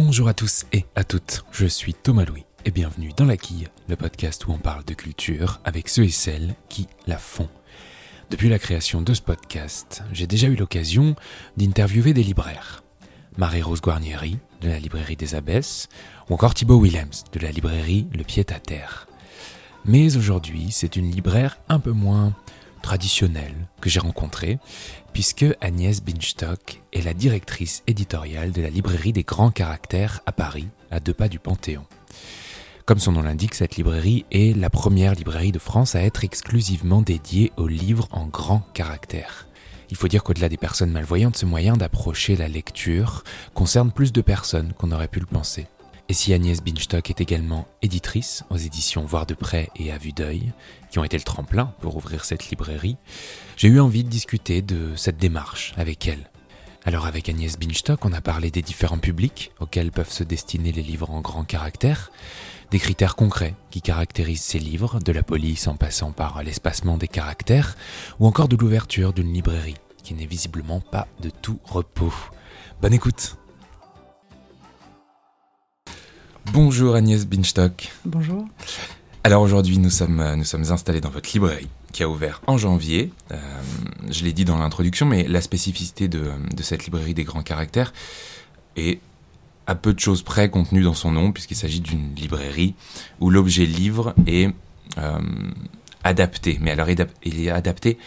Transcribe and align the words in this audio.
Bonjour 0.00 0.28
à 0.28 0.32
tous 0.32 0.64
et 0.72 0.84
à 0.94 1.02
toutes, 1.02 1.44
je 1.50 1.66
suis 1.66 1.92
Thomas 1.92 2.24
Louis 2.24 2.44
et 2.64 2.70
bienvenue 2.70 3.10
dans 3.16 3.24
La 3.24 3.36
Quille, 3.36 3.66
le 3.88 3.96
podcast 3.96 4.46
où 4.46 4.52
on 4.52 4.58
parle 4.58 4.84
de 4.84 4.94
culture 4.94 5.58
avec 5.64 5.88
ceux 5.88 6.04
et 6.04 6.10
celles 6.10 6.54
qui 6.68 6.86
la 7.08 7.18
font. 7.18 7.48
Depuis 8.30 8.48
la 8.48 8.60
création 8.60 9.02
de 9.02 9.12
ce 9.12 9.20
podcast, 9.20 10.04
j'ai 10.12 10.28
déjà 10.28 10.46
eu 10.46 10.54
l'occasion 10.54 11.16
d'interviewer 11.56 12.14
des 12.14 12.22
libraires. 12.22 12.84
Marie-Rose 13.38 13.80
Guarnieri, 13.80 14.38
de 14.60 14.68
la 14.68 14.78
librairie 14.78 15.16
des 15.16 15.34
Abbesses, 15.34 15.88
ou 16.30 16.34
encore 16.34 16.54
Thibaut 16.54 16.80
Willems, 16.80 17.24
de 17.32 17.40
la 17.40 17.50
librairie 17.50 18.06
Le 18.16 18.22
Pied 18.22 18.46
à 18.50 18.60
Terre. 18.60 19.08
Mais 19.84 20.16
aujourd'hui, 20.16 20.68
c'est 20.70 20.94
une 20.94 21.10
libraire 21.10 21.58
un 21.68 21.80
peu 21.80 21.92
moins 21.92 22.34
traditionnelle 22.88 23.68
que 23.82 23.90
j'ai 23.90 24.00
rencontrée, 24.00 24.58
puisque 25.12 25.44
Agnès 25.60 26.02
Binstock 26.02 26.80
est 26.94 27.02
la 27.02 27.12
directrice 27.12 27.82
éditoriale 27.86 28.50
de 28.50 28.62
la 28.62 28.70
librairie 28.70 29.12
des 29.12 29.24
grands 29.24 29.50
caractères 29.50 30.22
à 30.24 30.32
Paris, 30.32 30.68
à 30.90 30.98
deux 30.98 31.12
pas 31.12 31.28
du 31.28 31.38
Panthéon. 31.38 31.84
Comme 32.86 32.98
son 32.98 33.12
nom 33.12 33.20
l'indique, 33.20 33.54
cette 33.54 33.76
librairie 33.76 34.24
est 34.30 34.56
la 34.56 34.70
première 34.70 35.14
librairie 35.14 35.52
de 35.52 35.58
France 35.58 35.96
à 35.96 36.02
être 36.02 36.24
exclusivement 36.24 37.02
dédiée 37.02 37.52
aux 37.58 37.68
livres 37.68 38.08
en 38.10 38.24
grands 38.24 38.66
caractères. 38.72 39.48
Il 39.90 39.98
faut 39.98 40.08
dire 40.08 40.24
qu'au-delà 40.24 40.48
des 40.48 40.56
personnes 40.56 40.90
malvoyantes, 40.90 41.36
ce 41.36 41.44
moyen 41.44 41.76
d'approcher 41.76 42.36
la 42.36 42.48
lecture 42.48 43.22
concerne 43.52 43.92
plus 43.92 44.14
de 44.14 44.22
personnes 44.22 44.72
qu'on 44.72 44.92
aurait 44.92 45.08
pu 45.08 45.20
le 45.20 45.26
penser. 45.26 45.66
Et 46.10 46.14
si 46.14 46.32
Agnès 46.32 46.62
Binstock 46.62 47.10
est 47.10 47.20
également 47.20 47.68
éditrice 47.82 48.42
aux 48.48 48.56
éditions 48.56 49.04
Voir 49.04 49.26
de 49.26 49.34
près 49.34 49.68
et 49.76 49.92
à 49.92 49.98
vue 49.98 50.12
d'œil, 50.12 50.52
qui 50.90 50.98
ont 50.98 51.04
été 51.04 51.18
le 51.18 51.22
tremplin 51.22 51.74
pour 51.80 51.96
ouvrir 51.96 52.24
cette 52.24 52.48
librairie, 52.48 52.96
j'ai 53.58 53.68
eu 53.68 53.78
envie 53.78 54.04
de 54.04 54.08
discuter 54.08 54.62
de 54.62 54.96
cette 54.96 55.18
démarche 55.18 55.74
avec 55.76 56.08
elle. 56.08 56.30
Alors 56.86 57.04
avec 57.04 57.28
Agnès 57.28 57.58
Binstock, 57.58 58.06
on 58.06 58.14
a 58.14 58.22
parlé 58.22 58.50
des 58.50 58.62
différents 58.62 58.98
publics 58.98 59.52
auxquels 59.60 59.92
peuvent 59.92 60.10
se 60.10 60.24
destiner 60.24 60.72
les 60.72 60.82
livres 60.82 61.10
en 61.10 61.20
grand 61.20 61.44
caractère, 61.44 62.10
des 62.70 62.78
critères 62.78 63.14
concrets 63.14 63.54
qui 63.68 63.82
caractérisent 63.82 64.40
ces 64.40 64.58
livres, 64.58 65.00
de 65.00 65.12
la 65.12 65.22
police 65.22 65.66
en 65.66 65.76
passant 65.76 66.12
par 66.12 66.42
l'espacement 66.42 66.96
des 66.96 67.08
caractères, 67.08 67.76
ou 68.18 68.26
encore 68.26 68.48
de 68.48 68.56
l'ouverture 68.56 69.12
d'une 69.12 69.34
librairie, 69.34 69.76
qui 70.02 70.14
n'est 70.14 70.24
visiblement 70.24 70.80
pas 70.80 71.06
de 71.20 71.28
tout 71.28 71.58
repos. 71.64 72.14
Bonne 72.80 72.94
écoute 72.94 73.36
Bonjour 76.52 76.94
Agnès 76.94 77.26
Binstock. 77.26 77.92
Bonjour. 78.04 78.46
Alors 79.22 79.42
aujourd'hui, 79.42 79.78
nous 79.78 79.90
sommes, 79.90 80.34
nous 80.36 80.44
sommes 80.44 80.70
installés 80.70 81.00
dans 81.00 81.10
votre 81.10 81.30
librairie 81.32 81.68
qui 81.92 82.02
a 82.02 82.08
ouvert 82.08 82.40
en 82.46 82.56
janvier. 82.56 83.12
Euh, 83.32 83.36
je 84.08 84.24
l'ai 84.24 84.32
dit 84.32 84.44
dans 84.44 84.56
l'introduction, 84.56 85.04
mais 85.04 85.28
la 85.28 85.40
spécificité 85.40 86.08
de, 86.08 86.30
de, 86.54 86.62
cette 86.62 86.84
librairie 86.84 87.14
des 87.14 87.24
grands 87.24 87.42
caractères 87.42 87.92
est 88.76 89.00
à 89.66 89.74
peu 89.74 89.92
de 89.92 90.00
choses 90.00 90.22
près 90.22 90.48
contenue 90.48 90.82
dans 90.82 90.94
son 90.94 91.12
nom, 91.12 91.32
puisqu'il 91.32 91.56
s'agit 91.56 91.80
d'une 91.80 92.14
librairie 92.14 92.74
où 93.20 93.28
l'objet 93.28 93.66
livre 93.66 94.14
est 94.26 94.50
euh, 94.96 95.18
adapté. 96.04 96.58
Mais 96.62 96.70
alors, 96.70 96.88
il 96.88 97.40
est 97.40 97.50
adapté 97.50 97.98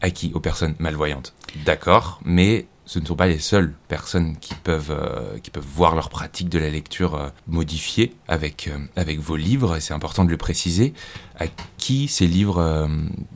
à 0.00 0.10
qui? 0.10 0.32
Aux 0.34 0.40
personnes 0.40 0.74
malvoyantes. 0.78 1.34
D'accord, 1.64 2.20
mais 2.24 2.66
ce 2.86 3.00
ne 3.00 3.04
sont 3.04 3.16
pas 3.16 3.26
les 3.26 3.40
seules 3.40 3.74
personnes 3.88 4.36
qui 4.38 4.54
peuvent, 4.54 4.92
euh, 4.92 5.38
qui 5.40 5.50
peuvent 5.50 5.66
voir 5.66 5.96
leur 5.96 6.08
pratique 6.08 6.48
de 6.48 6.58
la 6.58 6.70
lecture 6.70 7.16
euh, 7.16 7.28
modifiée 7.48 8.14
avec, 8.28 8.68
euh, 8.68 8.78
avec 8.94 9.18
vos 9.18 9.36
livres, 9.36 9.76
et 9.76 9.80
c'est 9.80 9.92
important 9.92 10.24
de 10.24 10.30
le 10.30 10.36
préciser. 10.36 10.94
À 11.38 11.46
qui 11.76 12.08
ces 12.08 12.26
livres 12.26 12.88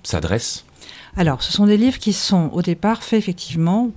s'adressent? 0.04 0.64
Alors, 1.16 1.42
ce 1.42 1.52
sont 1.52 1.66
des 1.66 1.76
livres 1.76 1.98
qui 1.98 2.12
sont 2.12 2.48
au 2.52 2.62
départ 2.62 3.02
faits 3.02 3.18
effectivement 3.18 3.90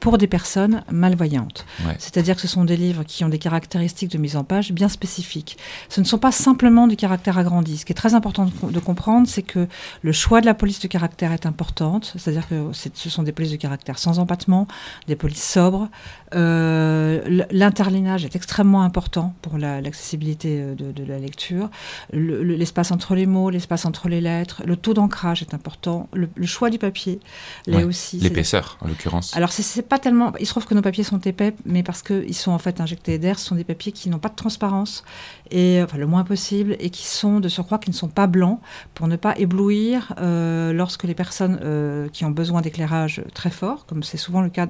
pour 0.00 0.18
des 0.18 0.26
personnes 0.26 0.82
malvoyantes. 0.90 1.66
Ouais. 1.84 1.96
C'est-à-dire 1.98 2.36
que 2.36 2.42
ce 2.42 2.48
sont 2.48 2.64
des 2.64 2.76
livres 2.76 3.04
qui 3.04 3.24
ont 3.24 3.28
des 3.28 3.38
caractéristiques 3.38 4.10
de 4.10 4.18
mise 4.18 4.36
en 4.36 4.44
page 4.44 4.72
bien 4.72 4.88
spécifiques. 4.88 5.58
Ce 5.88 6.00
ne 6.00 6.04
sont 6.06 6.18
pas 6.18 6.32
simplement 6.32 6.86
du 6.86 6.96
caractère 6.96 7.38
agrandi. 7.38 7.78
Ce 7.78 7.84
qui 7.84 7.92
est 7.92 7.96
très 7.96 8.14
important 8.14 8.46
de, 8.46 8.70
de 8.70 8.78
comprendre, 8.78 9.26
c'est 9.28 9.42
que 9.42 9.66
le 10.02 10.12
choix 10.12 10.40
de 10.40 10.46
la 10.46 10.54
police 10.54 10.80
de 10.80 10.88
caractère 10.88 11.32
est 11.32 11.46
importante. 11.46 12.14
C'est-à-dire 12.16 12.48
que 12.48 12.70
ce 12.72 13.10
sont 13.10 13.22
des 13.22 13.32
polices 13.32 13.52
de 13.52 13.56
caractère 13.56 13.98
sans 13.98 14.18
empattement, 14.18 14.68
des 15.06 15.16
polices 15.16 15.48
sobres. 15.48 15.88
Euh, 16.34 17.44
L'interlinage 17.50 18.24
est 18.24 18.36
extrêmement 18.36 18.82
important 18.82 19.34
pour 19.42 19.58
l'accessibilité 19.58 20.60
la, 20.60 20.74
de, 20.74 20.92
de, 20.92 21.04
la 21.04 21.18
lecture. 21.18 21.70
L'espace 22.12 22.90
le, 22.90 22.94
entre 22.94 23.14
les 23.14 23.26
mots, 23.26 23.50
l'espace 23.50 23.84
entre 23.84 24.08
les 24.08 24.20
lettres, 24.20 24.62
le 24.64 24.76
taux 24.76 24.94
d'ancrage 24.94 25.42
est 25.42 25.54
important. 25.54 26.08
Le, 26.12 26.28
le, 26.34 26.46
choix 26.46 26.70
du 26.70 26.78
papier, 26.78 27.20
là 27.66 27.78
ouais. 27.78 27.84
aussi. 27.84 28.18
L'épaisseur, 28.18 28.78
en 28.80 28.88
l'occurrence. 28.88 29.36
Alors, 29.36 29.52
c'est 29.52 29.87
pas 29.88 29.98
tellement. 29.98 30.32
Il 30.38 30.46
se 30.46 30.50
trouve 30.50 30.66
que 30.66 30.74
nos 30.74 30.82
papiers 30.82 31.04
sont 31.04 31.18
épais, 31.18 31.54
mais 31.64 31.82
parce 31.82 32.02
qu'ils 32.02 32.34
sont 32.34 32.52
en 32.52 32.58
fait 32.58 32.80
injectés 32.80 33.18
d'air, 33.18 33.38
ce 33.38 33.46
sont 33.46 33.54
des 33.54 33.64
papiers 33.64 33.92
qui 33.92 34.08
n'ont 34.10 34.18
pas 34.18 34.28
de 34.28 34.34
transparence, 34.34 35.04
et 35.50 35.80
enfin 35.82 35.98
le 35.98 36.06
moins 36.06 36.24
possible, 36.24 36.76
et 36.78 36.90
qui 36.90 37.06
sont 37.06 37.40
de 37.40 37.48
surcroît 37.48 37.78
qui 37.78 37.90
ne 37.90 37.94
sont 37.94 38.08
pas 38.08 38.26
blancs 38.26 38.60
pour 38.94 39.08
ne 39.08 39.16
pas 39.16 39.36
éblouir 39.38 40.14
euh, 40.18 40.72
lorsque 40.72 41.04
les 41.04 41.14
personnes 41.14 41.58
euh, 41.62 42.08
qui 42.08 42.24
ont 42.24 42.30
besoin 42.30 42.60
d'éclairage 42.60 43.22
très 43.34 43.50
fort, 43.50 43.86
comme 43.86 44.02
c'est 44.02 44.16
souvent 44.16 44.40
le 44.40 44.50
cas 44.50 44.66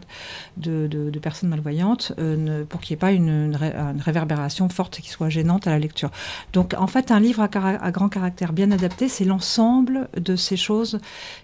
de, 0.57 0.87
de, 0.87 1.11
de 1.11 1.19
personnes 1.19 1.49
malvoyantes, 1.49 2.13
euh, 2.19 2.37
ne, 2.37 2.65
pour 2.65 2.81
qu'il 2.81 2.95
n'y 2.95 2.99
ait 2.99 3.01
pas 3.01 3.13
une, 3.13 3.29
une, 3.29 3.57
ré, 3.57 3.73
une, 3.75 4.01
réverbération 4.01 4.69
forte 4.69 5.01
qui 5.01 5.11
soit 5.11 5.29
gênante 5.29 5.67
à 5.67 5.71
la 5.71 5.79
lecture. 5.79 6.11
Donc 6.53 6.75
en 6.79 6.87
fait, 6.87 7.11
un 7.11 7.21
livre 7.21 7.43
à, 7.43 7.49
à 7.49 7.91
grand 7.91 8.09
caractère 8.09 8.53
bien 8.53 8.71
adapté, 8.71 9.09
c'est 9.09 9.25
l'ensemble 9.25 10.09
de 10.17 10.37
ces 10.37 10.57
choses 10.57 11.01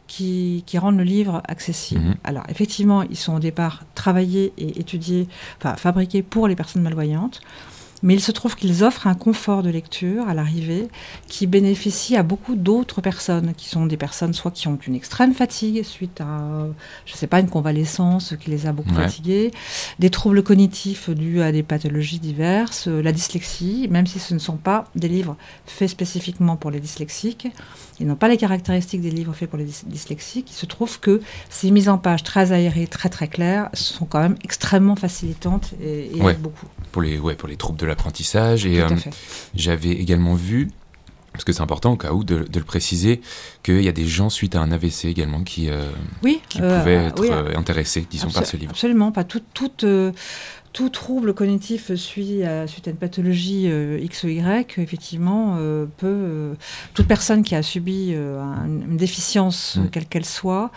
qui, 0.07 0.63
qui, 0.67 0.79
rendent 0.79 0.99
le 0.99 1.05
livre 1.05 1.43
accessible. 1.49 2.01
Mmh. 2.01 2.15
Alors 2.25 2.45
effectivement, 2.49 3.03
ils 3.03 3.17
sont 3.17 3.35
au 3.35 3.39
départ 3.41 3.64
travaillés 3.95 4.53
et 4.59 4.81
étudiés, 4.81 5.29
enfin 5.59 5.77
fabriqués 5.77 6.23
pour 6.23 6.49
les 6.49 6.57
personnes 6.57 6.83
malvoyantes. 6.83 7.41
Mais 8.05 8.15
il 8.15 8.21
se 8.21 8.31
trouve 8.33 8.55
qu'ils 8.55 8.85
offrent 8.85 9.07
un 9.07 9.15
confort 9.15 9.63
de 9.63 9.71
lecture 9.71 10.29
à 10.29 10.35
l'arrivée 10.35 10.89
qui 11.27 11.47
bénéficie 11.47 12.17
à 12.17 12.23
beaucoup 12.23 12.55
d'autres 12.55 13.01
personnes, 13.01 13.55
qui 13.57 13.69
sont 13.69 13.87
des 13.87 13.97
personnes 13.97 14.35
soit 14.35 14.51
qui 14.51 14.69
ont 14.69 14.79
une 14.87 14.95
extrême 14.95 15.33
fatigue 15.33 15.83
suite 15.83 16.21
à, 16.21 16.69
je 17.07 17.13
ne 17.13 17.17
sais 17.17 17.27
pas, 17.27 17.41
une 17.41 17.49
convalescence 17.49 18.35
qui 18.39 18.51
les 18.51 18.67
a 18.67 18.73
beaucoup 18.73 18.95
ouais. 18.95 19.05
fatigués, 19.05 19.51
des 19.99 20.11
troubles 20.11 20.43
cognitifs 20.43 21.09
dus 21.09 21.41
à 21.41 21.51
des 21.51 21.63
pathologies 21.63 22.19
diverses, 22.19 22.89
la 22.89 23.11
dyslexie, 23.11 23.89
même 23.91 24.07
si 24.07 24.19
ce 24.19 24.35
ne 24.35 24.39
sont 24.39 24.59
pas 24.59 24.85
des 24.95 25.09
livres 25.09 25.37
faits 25.65 25.89
spécifiquement 25.89 26.57
pour 26.57 26.71
les 26.71 26.81
dyslexiques, 26.81 27.49
ils 28.01 28.07
n'ont 28.07 28.17
pas 28.17 28.29
les 28.29 28.37
caractéristiques 28.37 29.01
des 29.01 29.11
livres 29.11 29.33
faits 29.33 29.49
pour 29.49 29.59
les 29.59 29.69
dyslexiques. 29.87 30.51
Il 30.51 30.55
se 30.55 30.67
trouve 30.67 31.01
que 31.01 31.23
ces 31.49 31.71
mises 31.71 31.89
en 31.89 31.97
page 31.97 32.23
très 32.23 32.53
aérées, 32.53 32.87
très 32.87 33.09
très 33.09 33.29
claires, 33.29 33.71
sont 33.73 34.05
quand 34.05 34.21
même 34.21 34.37
extrêmement 34.45 34.97
facilitantes 34.97 35.73
et, 35.81 36.17
et 36.17 36.21
ouais. 36.21 36.35
beaucoup. 36.35 36.67
Pour 36.93 37.03
les, 37.03 37.19
ouais, 37.19 37.35
pour 37.35 37.49
les 37.49 37.57
troubles 37.57 37.79
de 37.79 37.87
l'apprentissage. 37.95 38.67
Et 38.67 38.81
euh, 38.81 38.89
j'avais 39.55 39.91
également 39.91 40.35
vu, 40.35 40.71
parce 41.33 41.45
que 41.45 41.53
c'est 41.53 41.63
important 41.63 41.93
au 41.93 41.97
cas 41.97 42.13
où 42.13 42.25
de, 42.25 42.45
de 42.45 42.59
le 42.59 42.65
préciser, 42.65 43.21
qu'il 43.63 43.83
y 43.83 43.89
a 43.89 43.93
des 43.93 44.07
gens 44.07 44.31
suite 44.31 44.55
à 44.57 44.61
un 44.61 44.73
AVC 44.73 45.07
également 45.07 45.43
qui, 45.43 45.71
euh, 45.71 45.91
oui, 46.23 46.41
qui 46.49 46.61
euh, 46.61 46.79
pouvaient 46.79 47.07
être 47.07 47.23
oui, 47.23 47.31
intéressés, 47.57 48.07
disons, 48.09 48.31
par 48.31 48.47
ce 48.47 48.57
livre. 48.57 48.73
Absolument, 48.73 49.13
pas 49.13 49.25
toute 49.25 49.85
tout 50.75 50.89
trouble 50.89 51.35
cognitif 51.35 51.95
suit 51.95 52.43
à, 52.43 52.67
suite 52.67 52.89
à 52.89 52.91
une 52.91 52.97
pathologie 52.97 53.69
euh, 53.69 53.97
X 54.03 54.25
ou 54.25 54.29
Y, 54.29 54.77
effectivement, 54.79 55.55
euh, 55.59 55.87
peut. 55.99 56.07
Euh, 56.09 56.55
toute 56.95 57.07
personne 57.07 57.45
qui 57.45 57.55
a 57.55 57.63
subi 57.63 58.13
un, 58.15 58.67
une 58.67 58.97
déficience, 58.97 59.77
mmh. 59.77 59.89
quelle 59.91 60.07
qu'elle 60.07 60.25
soit, 60.25 60.73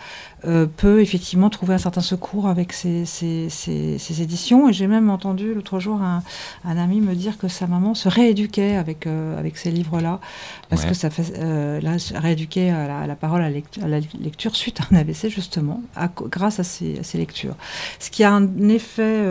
peut 0.76 1.00
effectivement 1.00 1.50
trouver 1.50 1.74
un 1.74 1.78
certain 1.78 2.00
secours 2.00 2.46
avec 2.46 2.72
ces, 2.72 3.04
ces, 3.04 3.48
ces, 3.50 3.98
ces 3.98 4.22
éditions. 4.22 4.68
Et 4.68 4.72
j'ai 4.72 4.86
même 4.86 5.10
entendu 5.10 5.52
l'autre 5.52 5.80
jour 5.80 6.00
un, 6.00 6.22
un, 6.64 6.76
ami 6.76 7.00
me 7.00 7.14
dire 7.14 7.36
que 7.38 7.48
sa 7.48 7.66
maman 7.66 7.94
se 7.94 8.08
rééduquait 8.08 8.76
avec, 8.76 9.06
avec 9.06 9.56
ces 9.56 9.72
livres-là, 9.72 10.20
parce 10.68 10.82
ouais. 10.82 10.90
que 10.90 10.94
ça 10.94 11.10
fait. 11.10 11.80
là, 11.80 11.96
rééduquer 12.14 12.70
à 12.70 12.86
la, 12.86 12.98
à 13.00 13.06
la 13.08 13.16
parole, 13.16 13.42
à, 13.42 13.50
la 13.50 14.00
lecture 14.20 14.54
suite 14.54 14.80
à 14.80 14.84
un 14.92 14.96
AVC, 14.96 15.28
justement, 15.28 15.82
à, 15.96 16.08
grâce 16.08 16.60
à 16.60 16.64
ces, 16.64 17.00
à 17.00 17.02
ces 17.02 17.18
lectures. 17.18 17.56
Ce 17.98 18.10
qui 18.10 18.22
a 18.22 18.32
un 18.32 18.68
effet. 18.68 19.24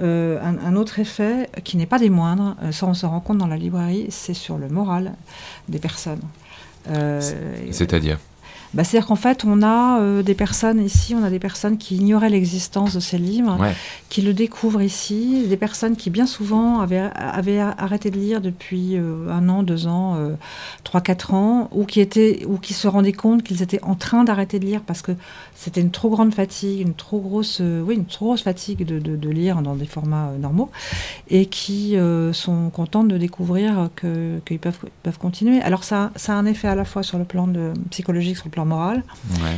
Euh, 0.00 0.38
un, 0.42 0.58
un, 0.58 0.76
autre 0.76 0.98
effet 0.98 1.48
qui 1.64 1.78
n'est 1.78 1.86
pas 1.86 1.98
des 1.98 2.10
moindres, 2.10 2.56
euh, 2.62 2.70
ça 2.70 2.86
on 2.86 2.92
se 2.94 3.06
rend 3.06 3.20
compte 3.20 3.38
dans 3.38 3.46
la 3.46 3.56
librairie, 3.56 4.06
c'est 4.10 4.34
sur 4.34 4.58
le 4.58 4.68
moral 4.68 5.14
des 5.68 5.78
personnes. 5.78 6.20
Euh, 6.88 7.20
C'est-à-dire 7.70 8.18
bah, 8.76 8.84
C'est-à-dire 8.84 9.08
qu'en 9.08 9.16
fait, 9.16 9.44
on 9.46 9.62
a 9.62 10.00
euh, 10.00 10.22
des 10.22 10.34
personnes 10.34 10.84
ici, 10.84 11.14
on 11.14 11.24
a 11.24 11.30
des 11.30 11.38
personnes 11.38 11.78
qui 11.78 11.96
ignoraient 11.96 12.28
l'existence 12.28 12.94
de 12.94 13.00
ces 13.00 13.16
livres, 13.16 13.58
ouais. 13.58 13.72
qui 14.10 14.20
le 14.20 14.34
découvrent 14.34 14.82
ici, 14.82 15.46
des 15.48 15.56
personnes 15.56 15.96
qui 15.96 16.10
bien 16.10 16.26
souvent 16.26 16.80
avaient, 16.80 17.08
avaient 17.14 17.58
arrêté 17.58 18.10
de 18.10 18.18
lire 18.18 18.42
depuis 18.42 18.96
euh, 18.96 19.30
un 19.30 19.48
an, 19.48 19.62
deux 19.62 19.86
ans, 19.86 20.16
euh, 20.16 20.34
trois, 20.84 21.00
quatre 21.00 21.32
ans, 21.32 21.70
ou 21.72 21.86
qui, 21.86 22.00
étaient, 22.00 22.44
ou 22.46 22.58
qui 22.58 22.74
se 22.74 22.86
rendaient 22.86 23.12
compte 23.12 23.42
qu'ils 23.42 23.62
étaient 23.62 23.82
en 23.82 23.94
train 23.94 24.24
d'arrêter 24.24 24.58
de 24.58 24.66
lire 24.66 24.82
parce 24.82 25.00
que 25.00 25.12
c'était 25.54 25.80
une 25.80 25.90
trop 25.90 26.10
grande 26.10 26.34
fatigue, 26.34 26.82
une 26.82 26.94
trop 26.94 27.18
grosse, 27.18 27.62
oui, 27.62 27.94
une 27.94 28.04
trop 28.04 28.26
grosse 28.26 28.42
fatigue 28.42 28.84
de, 28.84 28.98
de, 28.98 29.16
de 29.16 29.30
lire 29.30 29.62
dans 29.62 29.74
des 29.74 29.86
formats 29.86 30.32
normaux, 30.38 30.70
et 31.30 31.46
qui 31.46 31.96
sont 32.32 32.68
contents 32.68 33.04
de 33.04 33.16
découvrir 33.16 33.88
qu'ils 33.98 34.40
que 34.44 34.56
peuvent, 34.56 34.78
peuvent 35.02 35.18
continuer. 35.18 35.62
Alors 35.62 35.82
ça, 35.82 36.10
ça 36.16 36.34
a 36.34 36.36
un 36.36 36.44
effet 36.44 36.68
à 36.68 36.74
la 36.74 36.84
fois 36.84 37.02
sur 37.02 37.16
le 37.16 37.24
plan 37.24 37.46
de, 37.46 37.72
psychologique, 37.90 38.36
sur 38.36 38.46
le 38.46 38.50
plan 38.50 38.65
morale. 38.66 39.02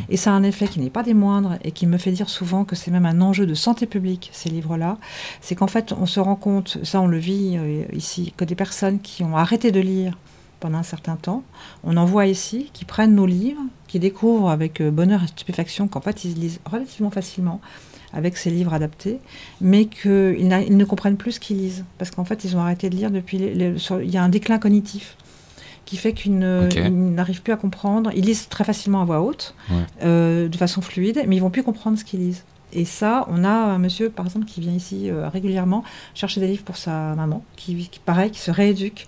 Et 0.08 0.16
ça 0.16 0.31
a 0.31 0.34
un 0.34 0.43
effet 0.43 0.69
qui 0.69 0.81
n'est 0.81 0.90
pas 0.90 1.02
des 1.02 1.14
moindres 1.14 1.56
et 1.64 1.72
qui 1.72 1.87
me 1.87 1.99
fait 1.99 2.12
dire 2.12 2.28
souvent 2.28 2.64
que 2.64 2.76
c'est 2.76 2.90
même 2.90 3.06
un 3.06 3.20
enjeu 3.20 3.46
de 3.46 3.55
santé 3.55 3.87
publique, 3.87 4.31
ces 4.32 4.49
livres-là. 4.49 4.99
C'est 5.40 5.55
qu'en 5.55 5.66
fait, 5.66 5.93
on 5.93 6.06
se 6.06 6.20
rend 6.20 6.37
compte, 6.37 6.78
ça 6.82 7.00
on 7.00 7.06
le 7.06 7.19
vit 7.19 7.56
euh, 7.56 7.84
ici, 7.93 8.32
que 8.37 8.44
des 8.44 8.55
personnes 8.55 9.00
qui 9.00 9.25
ont 9.25 9.37
arrêté 9.37 9.72
de 9.72 9.81
lire 9.81 10.16
pendant 10.60 10.78
un 10.78 10.82
certain 10.82 11.16
temps, 11.16 11.44
on 11.84 11.96
en 11.96 12.05
voit 12.05 12.26
ici, 12.26 12.70
qui 12.72 12.84
prennent 12.84 13.14
nos 13.14 13.26
livres, 13.26 13.62
qui 13.87 13.99
découvrent 13.99 14.50
avec 14.50 14.81
euh, 14.81 14.90
bonheur 14.90 15.22
et 15.22 15.28
stupéfaction 15.28 15.87
qu'en 15.87 16.00
fait 16.00 16.25
ils 16.25 16.34
lisent 16.34 16.61
relativement 16.64 17.11
facilement 17.11 17.61
avec 18.12 18.37
ces 18.37 18.50
livres 18.50 18.72
adaptés, 18.72 19.19
mais 19.61 19.87
qu'ils 19.87 20.49
ne 20.49 20.84
comprennent 20.84 21.16
plus 21.16 21.32
ce 21.32 21.40
qu'ils 21.40 21.58
lisent. 21.58 21.84
Parce 21.99 22.11
qu'en 22.11 22.25
fait, 22.25 22.44
ils 22.44 22.56
ont 22.56 22.61
arrêté 22.61 22.88
de 22.88 22.96
lire 22.96 23.11
depuis... 23.11 23.37
il 23.38 24.11
y 24.11 24.16
a 24.16 24.22
un 24.22 24.28
déclin 24.28 24.58
cognitif 24.58 25.16
qui 25.88 25.96
fait 25.96 26.12
qu'ils 26.12 26.38
n'arrivent 26.38 27.40
plus 27.40 27.55
à 27.55 27.56
comprendre. 27.56 28.11
Ils 28.14 28.26
lisent 28.26 28.49
très 28.50 28.62
facilement 28.62 29.00
à 29.00 29.06
voix 29.06 29.23
haute, 29.23 29.55
euh, 30.02 30.46
de 30.46 30.56
façon 30.58 30.82
fluide, 30.82 31.25
mais 31.26 31.37
ils 31.37 31.40
vont 31.40 31.49
plus 31.49 31.62
comprendre 31.62 31.99
ce 31.99 32.05
qu'ils 32.05 32.20
lisent. 32.20 32.44
Et 32.75 32.85
ça, 32.85 33.26
on 33.31 33.43
a 33.43 33.49
un 33.49 33.79
monsieur, 33.79 34.11
par 34.11 34.26
exemple, 34.26 34.44
qui 34.44 34.61
vient 34.61 34.75
ici 34.75 35.08
euh, 35.08 35.31
régulièrement 35.31 35.82
chercher 36.14 36.43
des 36.43 36.49
livres 36.49 36.62
pour 36.62 36.76
sa 36.76 37.14
maman, 37.14 37.43
qui, 37.56 37.90
pareil, 38.05 38.31
qui 38.31 38.40
se 38.40 38.50
rééduque. 38.50 39.06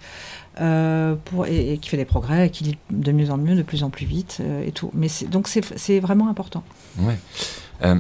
Euh, 0.60 1.16
pour, 1.26 1.46
et, 1.46 1.78
qui 1.80 1.90
fait 1.90 1.96
des 1.98 2.06
progrès, 2.06 2.46
et 2.46 2.50
qui 2.50 2.64
lit 2.64 2.78
de 2.90 3.12
mieux 3.12 3.30
en 3.30 3.36
mieux, 3.36 3.54
de 3.54 3.62
plus 3.62 3.82
en 3.82 3.90
plus 3.90 4.06
vite 4.06 4.42
et 4.66 4.72
tout. 4.72 4.90
Mais 4.94 5.08
donc 5.30 5.48
c'est 5.48 6.00
vraiment 6.00 6.28
important. 6.28 6.64
Ouais. 6.98 7.18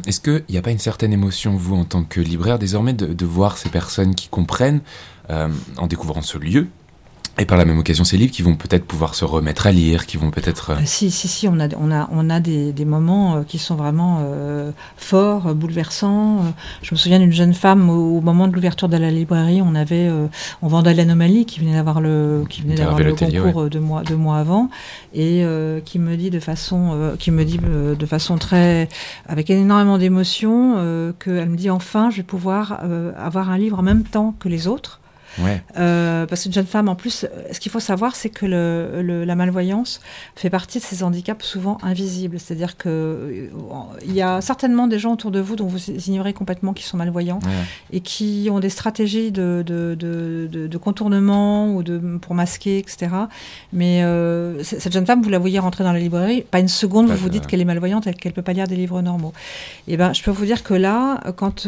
Est-ce 0.06 0.20
qu'il 0.20 0.44
n'y 0.48 0.58
a 0.58 0.62
pas 0.62 0.72
une 0.72 0.78
certaine 0.78 1.12
émotion, 1.12 1.54
vous, 1.54 1.76
en 1.76 1.84
tant 1.84 2.02
que 2.02 2.20
libraire, 2.20 2.58
désormais, 2.58 2.92
de, 2.92 3.06
de 3.06 3.26
voir 3.26 3.56
ces 3.56 3.68
personnes 3.68 4.14
qui 4.14 4.28
comprennent, 4.28 4.80
en 5.28 5.86
découvrant 5.86 6.22
ce 6.22 6.38
lieu, 6.38 6.66
et 7.40 7.46
par 7.46 7.56
la 7.56 7.64
même 7.64 7.78
occasion, 7.78 8.04
ces 8.04 8.18
livres 8.18 8.32
qui 8.32 8.42
vont 8.42 8.54
peut-être 8.54 8.84
pouvoir 8.84 9.14
se 9.14 9.24
remettre 9.24 9.66
à 9.66 9.72
lire, 9.72 10.04
qui 10.04 10.18
vont 10.18 10.30
peut-être... 10.30 10.70
Euh, 10.70 10.74
euh, 10.74 10.82
si, 10.84 11.10
si, 11.10 11.26
si, 11.26 11.48
on 11.48 11.58
a, 11.58 11.68
on 11.78 11.90
a, 11.90 12.06
on 12.12 12.28
a 12.28 12.38
des, 12.38 12.72
des 12.72 12.84
moments 12.84 13.36
euh, 13.36 13.42
qui 13.44 13.58
sont 13.58 13.76
vraiment 13.76 14.20
forts, 14.96 15.54
bouleversants. 15.54 16.54
Je 16.82 16.94
me 16.94 16.98
souviens 16.98 17.18
d'une 17.18 17.32
jeune 17.32 17.54
femme, 17.54 17.88
au, 17.88 18.20
moment 18.20 18.46
de 18.46 18.52
l'ouverture 18.52 18.88
de 18.88 18.96
la 18.96 19.10
librairie, 19.10 19.62
on 19.62 19.74
avait, 19.74 20.10
on 20.60 20.68
vendait 20.68 20.92
l'anomalie, 20.92 21.46
qui 21.46 21.60
venait 21.60 21.72
d'avoir 21.72 22.00
le, 22.00 22.44
qui 22.48 22.62
venait 22.62 22.74
d'avoir 22.74 22.98
le 22.98 23.14
concours 23.14 23.70
deux, 23.70 23.80
mois, 23.80 24.02
deux 24.02 24.16
mois 24.16 24.36
avant, 24.36 24.68
et 25.14 25.44
qui 25.84 25.98
me 25.98 26.16
dit 26.16 26.30
de 26.30 26.40
façon, 26.40 27.14
qui 27.18 27.30
me 27.30 27.44
dit 27.44 27.58
de 27.58 28.06
façon 28.06 28.36
très, 28.36 28.88
avec 29.26 29.48
énormément 29.50 29.98
d'émotion, 29.98 31.14
qu'elle 31.18 31.48
me 31.48 31.56
dit 31.56 31.70
enfin, 31.70 32.10
je 32.10 32.18
vais 32.18 32.22
pouvoir 32.22 32.80
avoir 33.16 33.50
un 33.50 33.58
livre 33.58 33.78
en 33.78 33.82
même 33.82 34.04
temps 34.04 34.34
que 34.38 34.48
les 34.48 34.66
autres. 34.66 34.99
Ouais. 35.38 35.62
Euh, 35.78 36.26
parce 36.26 36.42
qu'une 36.42 36.52
jeune 36.52 36.66
femme, 36.66 36.88
en 36.88 36.94
plus, 36.94 37.26
ce 37.50 37.60
qu'il 37.60 37.70
faut 37.70 37.80
savoir, 37.80 38.16
c'est 38.16 38.30
que 38.30 38.46
le, 38.46 39.24
la 39.24 39.34
malvoyance 39.34 40.00
fait 40.34 40.50
partie 40.50 40.78
de 40.78 40.84
ces 40.84 41.02
handicaps 41.02 41.44
souvent 41.44 41.78
invisibles. 41.82 42.38
C'est-à-dire 42.38 42.76
qu'il 42.76 42.90
euh, 42.90 43.48
y 44.06 44.22
a 44.22 44.40
certainement 44.40 44.86
des 44.86 44.98
gens 44.98 45.12
autour 45.12 45.30
de 45.30 45.40
vous 45.40 45.56
dont 45.56 45.66
vous 45.66 45.90
ignorez 45.90 46.32
complètement 46.32 46.72
qu'ils 46.72 46.86
sont 46.86 46.96
malvoyants 46.96 47.40
et 47.92 48.00
qui 48.00 48.48
ont 48.50 48.60
des 48.60 48.70
stratégies 48.70 49.30
de, 49.30 49.62
de, 49.64 49.94
de, 49.94 50.48
de, 50.66 50.78
contournement 50.78 51.74
ou 51.74 51.82
de, 51.82 51.98
pour 52.20 52.34
masquer, 52.34 52.78
etc. 52.78 53.08
Mais 53.72 54.02
euh, 54.02 54.62
cette 54.62 54.92
jeune 54.92 55.06
femme, 55.06 55.22
vous 55.22 55.30
la 55.30 55.38
voyez 55.38 55.58
rentrer 55.58 55.84
dans 55.84 55.92
la 55.92 55.98
librairie, 55.98 56.42
pas 56.42 56.60
une 56.60 56.68
seconde, 56.68 57.08
vous 57.08 57.16
vous 57.16 57.28
dites 57.28 57.46
qu'elle 57.46 57.60
est 57.60 57.66
malvoyante 57.66 58.06
et 58.06 58.14
qu'elle 58.14 58.32
ne 58.32 58.34
peut 58.34 58.42
pas 58.42 58.52
lire 58.52 58.66
des 58.66 58.76
livres 58.76 59.02
normaux. 59.02 59.32
Et 59.86 59.94
eh 59.94 59.96
ben, 59.96 60.12
je 60.12 60.22
peux 60.22 60.30
vous 60.30 60.44
dire 60.44 60.62
que 60.62 60.74
là, 60.74 61.20
quand 61.36 61.66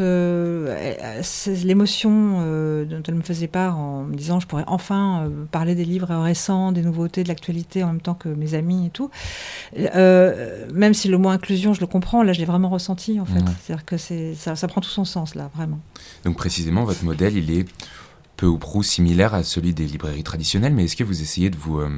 l'émotion 1.65 2.85
dont 2.85 3.03
elle 3.07 3.15
me 3.15 3.23
faisait 3.23 3.49
en 3.61 4.05
me 4.05 4.15
disant 4.15 4.41
je 4.41 4.47
pourrais 4.47 4.65
enfin 4.67 5.25
euh, 5.25 5.45
parler 5.51 5.75
des 5.75 5.85
livres 5.85 6.15
récents, 6.15 6.73
des 6.73 6.83
nouveautés, 6.83 7.23
de 7.23 7.29
l'actualité 7.29 7.83
en 7.83 7.89
même 7.89 8.01
temps 8.01 8.15
que 8.15 8.29
mes 8.29 8.55
amis 8.55 8.87
et 8.87 8.91
tout. 8.91 9.11
Euh, 9.77 10.67
même 10.73 10.95
si 10.95 11.09
le 11.09 11.19
mot 11.19 11.29
inclusion, 11.29 11.75
je 11.75 11.81
le 11.81 11.87
comprends, 11.87 12.23
là 12.23 12.33
je 12.33 12.39
l'ai 12.39 12.45
vraiment 12.45 12.69
ressenti 12.69 13.21
en 13.21 13.25
fait. 13.25 13.43
C'est-à-dire 13.63 13.85
que 13.85 13.97
ça, 13.97 14.57
ça 14.57 14.69
prend 14.69 14.81
tout 14.81 14.91
son 14.91 15.05
sens 15.05 15.35
là, 15.35 15.51
vraiment. 15.55 15.81
Donc 16.25 16.37
précisément, 16.37 16.85
votre 16.85 17.05
modèle, 17.05 17.37
il 17.37 17.51
est 17.51 17.67
peu 18.37 18.47
ou 18.47 18.59
prou 18.59 18.83
similaire 18.83 19.35
à 19.35 19.45
celui 19.45 19.73
des 19.75 19.87
librairies 19.87 20.25
traditionnelles, 20.25 20.75
mais 20.75 20.85
est-ce 20.85 20.97
que 20.97 21.05
vous 21.05 21.23
essayez 21.23 21.51
de 21.51 21.57
vous, 21.57 21.79
euh, 21.79 21.89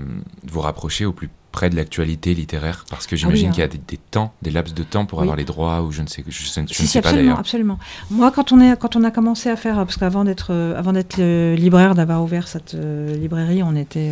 de 0.42 0.50
vous 0.50 0.60
rapprocher 0.60 1.06
au 1.06 1.12
plus 1.12 1.30
près 1.54 1.70
de 1.70 1.76
l'actualité 1.76 2.34
littéraire 2.34 2.84
Parce 2.90 3.06
que 3.06 3.14
j'imagine 3.14 3.50
ah 3.50 3.52
qu'il 3.52 3.60
y 3.60 3.62
a 3.62 3.70
hein. 3.70 3.78
des, 3.86 3.96
temps, 3.96 4.34
des 4.42 4.50
laps 4.50 4.74
de 4.74 4.82
temps 4.82 5.06
pour 5.06 5.22
avoir 5.22 5.36
les 5.36 5.44
droits 5.44 5.82
ou 5.82 5.92
je 5.92 6.02
ne 6.02 6.08
sais, 6.08 6.24
je, 6.26 6.32
je, 6.32 6.60
ne 6.60 6.66
sais 6.66 7.00
pas 7.00 7.12
d'ailleurs. 7.12 7.38
Absolument. 7.38 7.78
Moi, 8.10 8.32
quand 8.32 8.50
on, 8.50 8.60
est, 8.60 8.76
quand 8.76 8.96
on 8.96 9.04
a 9.04 9.12
commencé 9.12 9.48
à 9.48 9.56
faire, 9.56 9.76
parce 9.76 9.96
qu'avant 9.96 10.24
d'être 10.24 10.48
euh, 10.50 10.76
avant 10.76 10.92
d'être 10.92 11.16
libraire, 11.54 11.94
d'avoir 11.94 12.22
ouvert 12.24 12.48
cette 12.48 12.74
euh, 12.74 13.14
librairie, 13.16 13.62
on 13.62 13.76
était 13.76 14.10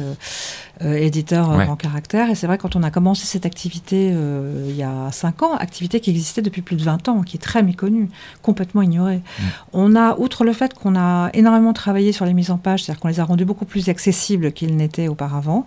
euh, 0.85 0.95
éditeur 0.95 1.51
en 1.51 1.77
caractère. 1.77 2.31
Et 2.31 2.35
c'est 2.35 2.47
vrai, 2.47 2.59
quand 2.59 2.77
on 2.77 2.83
a 2.83 2.91
commencé 2.91 3.27
cette 3.27 3.47
activité 3.47 4.13
il 4.13 4.77
y 4.77 4.83
a 4.83 5.11
5 5.11 5.43
ans, 5.43 5.55
activité 5.55 6.01
qui 6.01 6.11
existait 6.11 6.43
depuis 6.43 6.63
plus 6.63 6.77
de 6.77 6.83
20 6.83 7.09
ans, 7.09 7.23
qui 7.23 7.37
est 7.37 7.41
très 7.41 7.63
méconnue, 7.63 8.09
complètement 8.43 8.83
ignorée, 8.83 9.17
mm. 9.17 9.43
on 9.73 9.97
a, 9.97 10.17
outre 10.19 10.45
le 10.45 10.53
fait 10.53 10.75
qu'on 10.75 10.97
a 10.97 11.31
énormément 11.35 11.73
travaillé 11.73 12.13
sur 12.13 12.25
les 12.25 12.35
mises 12.35 12.51
en 12.51 12.59
page, 12.59 12.85
c'est-à-dire 12.85 13.01
qu'on 13.01 13.09
les 13.09 13.21
a 13.21 13.25
rendues 13.25 13.45
beaucoup 13.45 13.65
plus 13.65 13.89
accessibles 13.89 14.53
qu'ils 14.53 14.77
n'étaient 14.77 15.09
auparavant, 15.09 15.67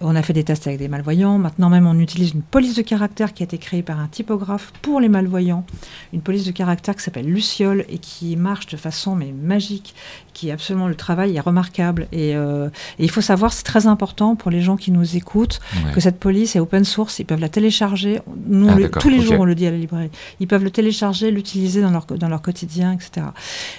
on 0.00 0.16
a 0.16 0.22
fait 0.22 0.32
des 0.32 0.44
tests 0.44 0.66
avec 0.66 0.78
des 0.78 0.88
malvoyants 0.88 1.20
Maintenant 1.38 1.70
même, 1.70 1.86
on 1.86 1.98
utilise 1.98 2.32
une 2.32 2.42
police 2.42 2.74
de 2.74 2.82
caractère 2.82 3.32
qui 3.32 3.42
a 3.42 3.44
été 3.44 3.58
créée 3.58 3.82
par 3.82 3.98
un 3.98 4.08
typographe 4.08 4.72
pour 4.82 5.00
les 5.00 5.08
malvoyants. 5.08 5.64
Une 6.12 6.20
police 6.20 6.44
de 6.44 6.52
caractère 6.52 6.94
qui 6.94 7.02
s'appelle 7.02 7.26
Luciole 7.26 7.84
et 7.88 7.98
qui 7.98 8.36
marche 8.36 8.66
de 8.66 8.76
façon 8.76 9.14
mais 9.14 9.32
magique, 9.32 9.94
qui 10.40 10.48
est 10.48 10.52
absolument 10.52 10.88
le 10.88 10.94
travail 10.94 11.36
est 11.36 11.40
remarquable. 11.40 12.08
Et, 12.12 12.34
euh, 12.34 12.70
il 12.98 13.10
faut 13.10 13.20
savoir, 13.20 13.52
c'est 13.52 13.62
très 13.62 13.86
important 13.86 14.36
pour 14.36 14.50
les 14.50 14.62
gens 14.62 14.76
qui 14.78 14.90
nous 14.90 15.14
écoutent, 15.16 15.60
que 15.94 16.00
cette 16.00 16.18
police 16.18 16.56
est 16.56 16.60
open 16.60 16.84
source. 16.84 17.18
Ils 17.18 17.26
peuvent 17.26 17.40
la 17.40 17.50
télécharger. 17.50 18.22
Nous, 18.46 18.68
ah, 18.70 18.88
tous 18.98 19.10
les 19.10 19.20
jours, 19.20 19.40
on 19.40 19.44
le 19.44 19.54
dit 19.54 19.66
à 19.66 19.70
la 19.70 19.76
librairie. 19.76 20.10
Ils 20.40 20.46
peuvent 20.46 20.64
le 20.64 20.70
télécharger, 20.70 21.30
l'utiliser 21.30 21.82
dans 21.82 21.90
leur, 21.90 22.06
dans 22.06 22.28
leur 22.28 22.40
quotidien, 22.40 22.92
etc. 22.92 23.26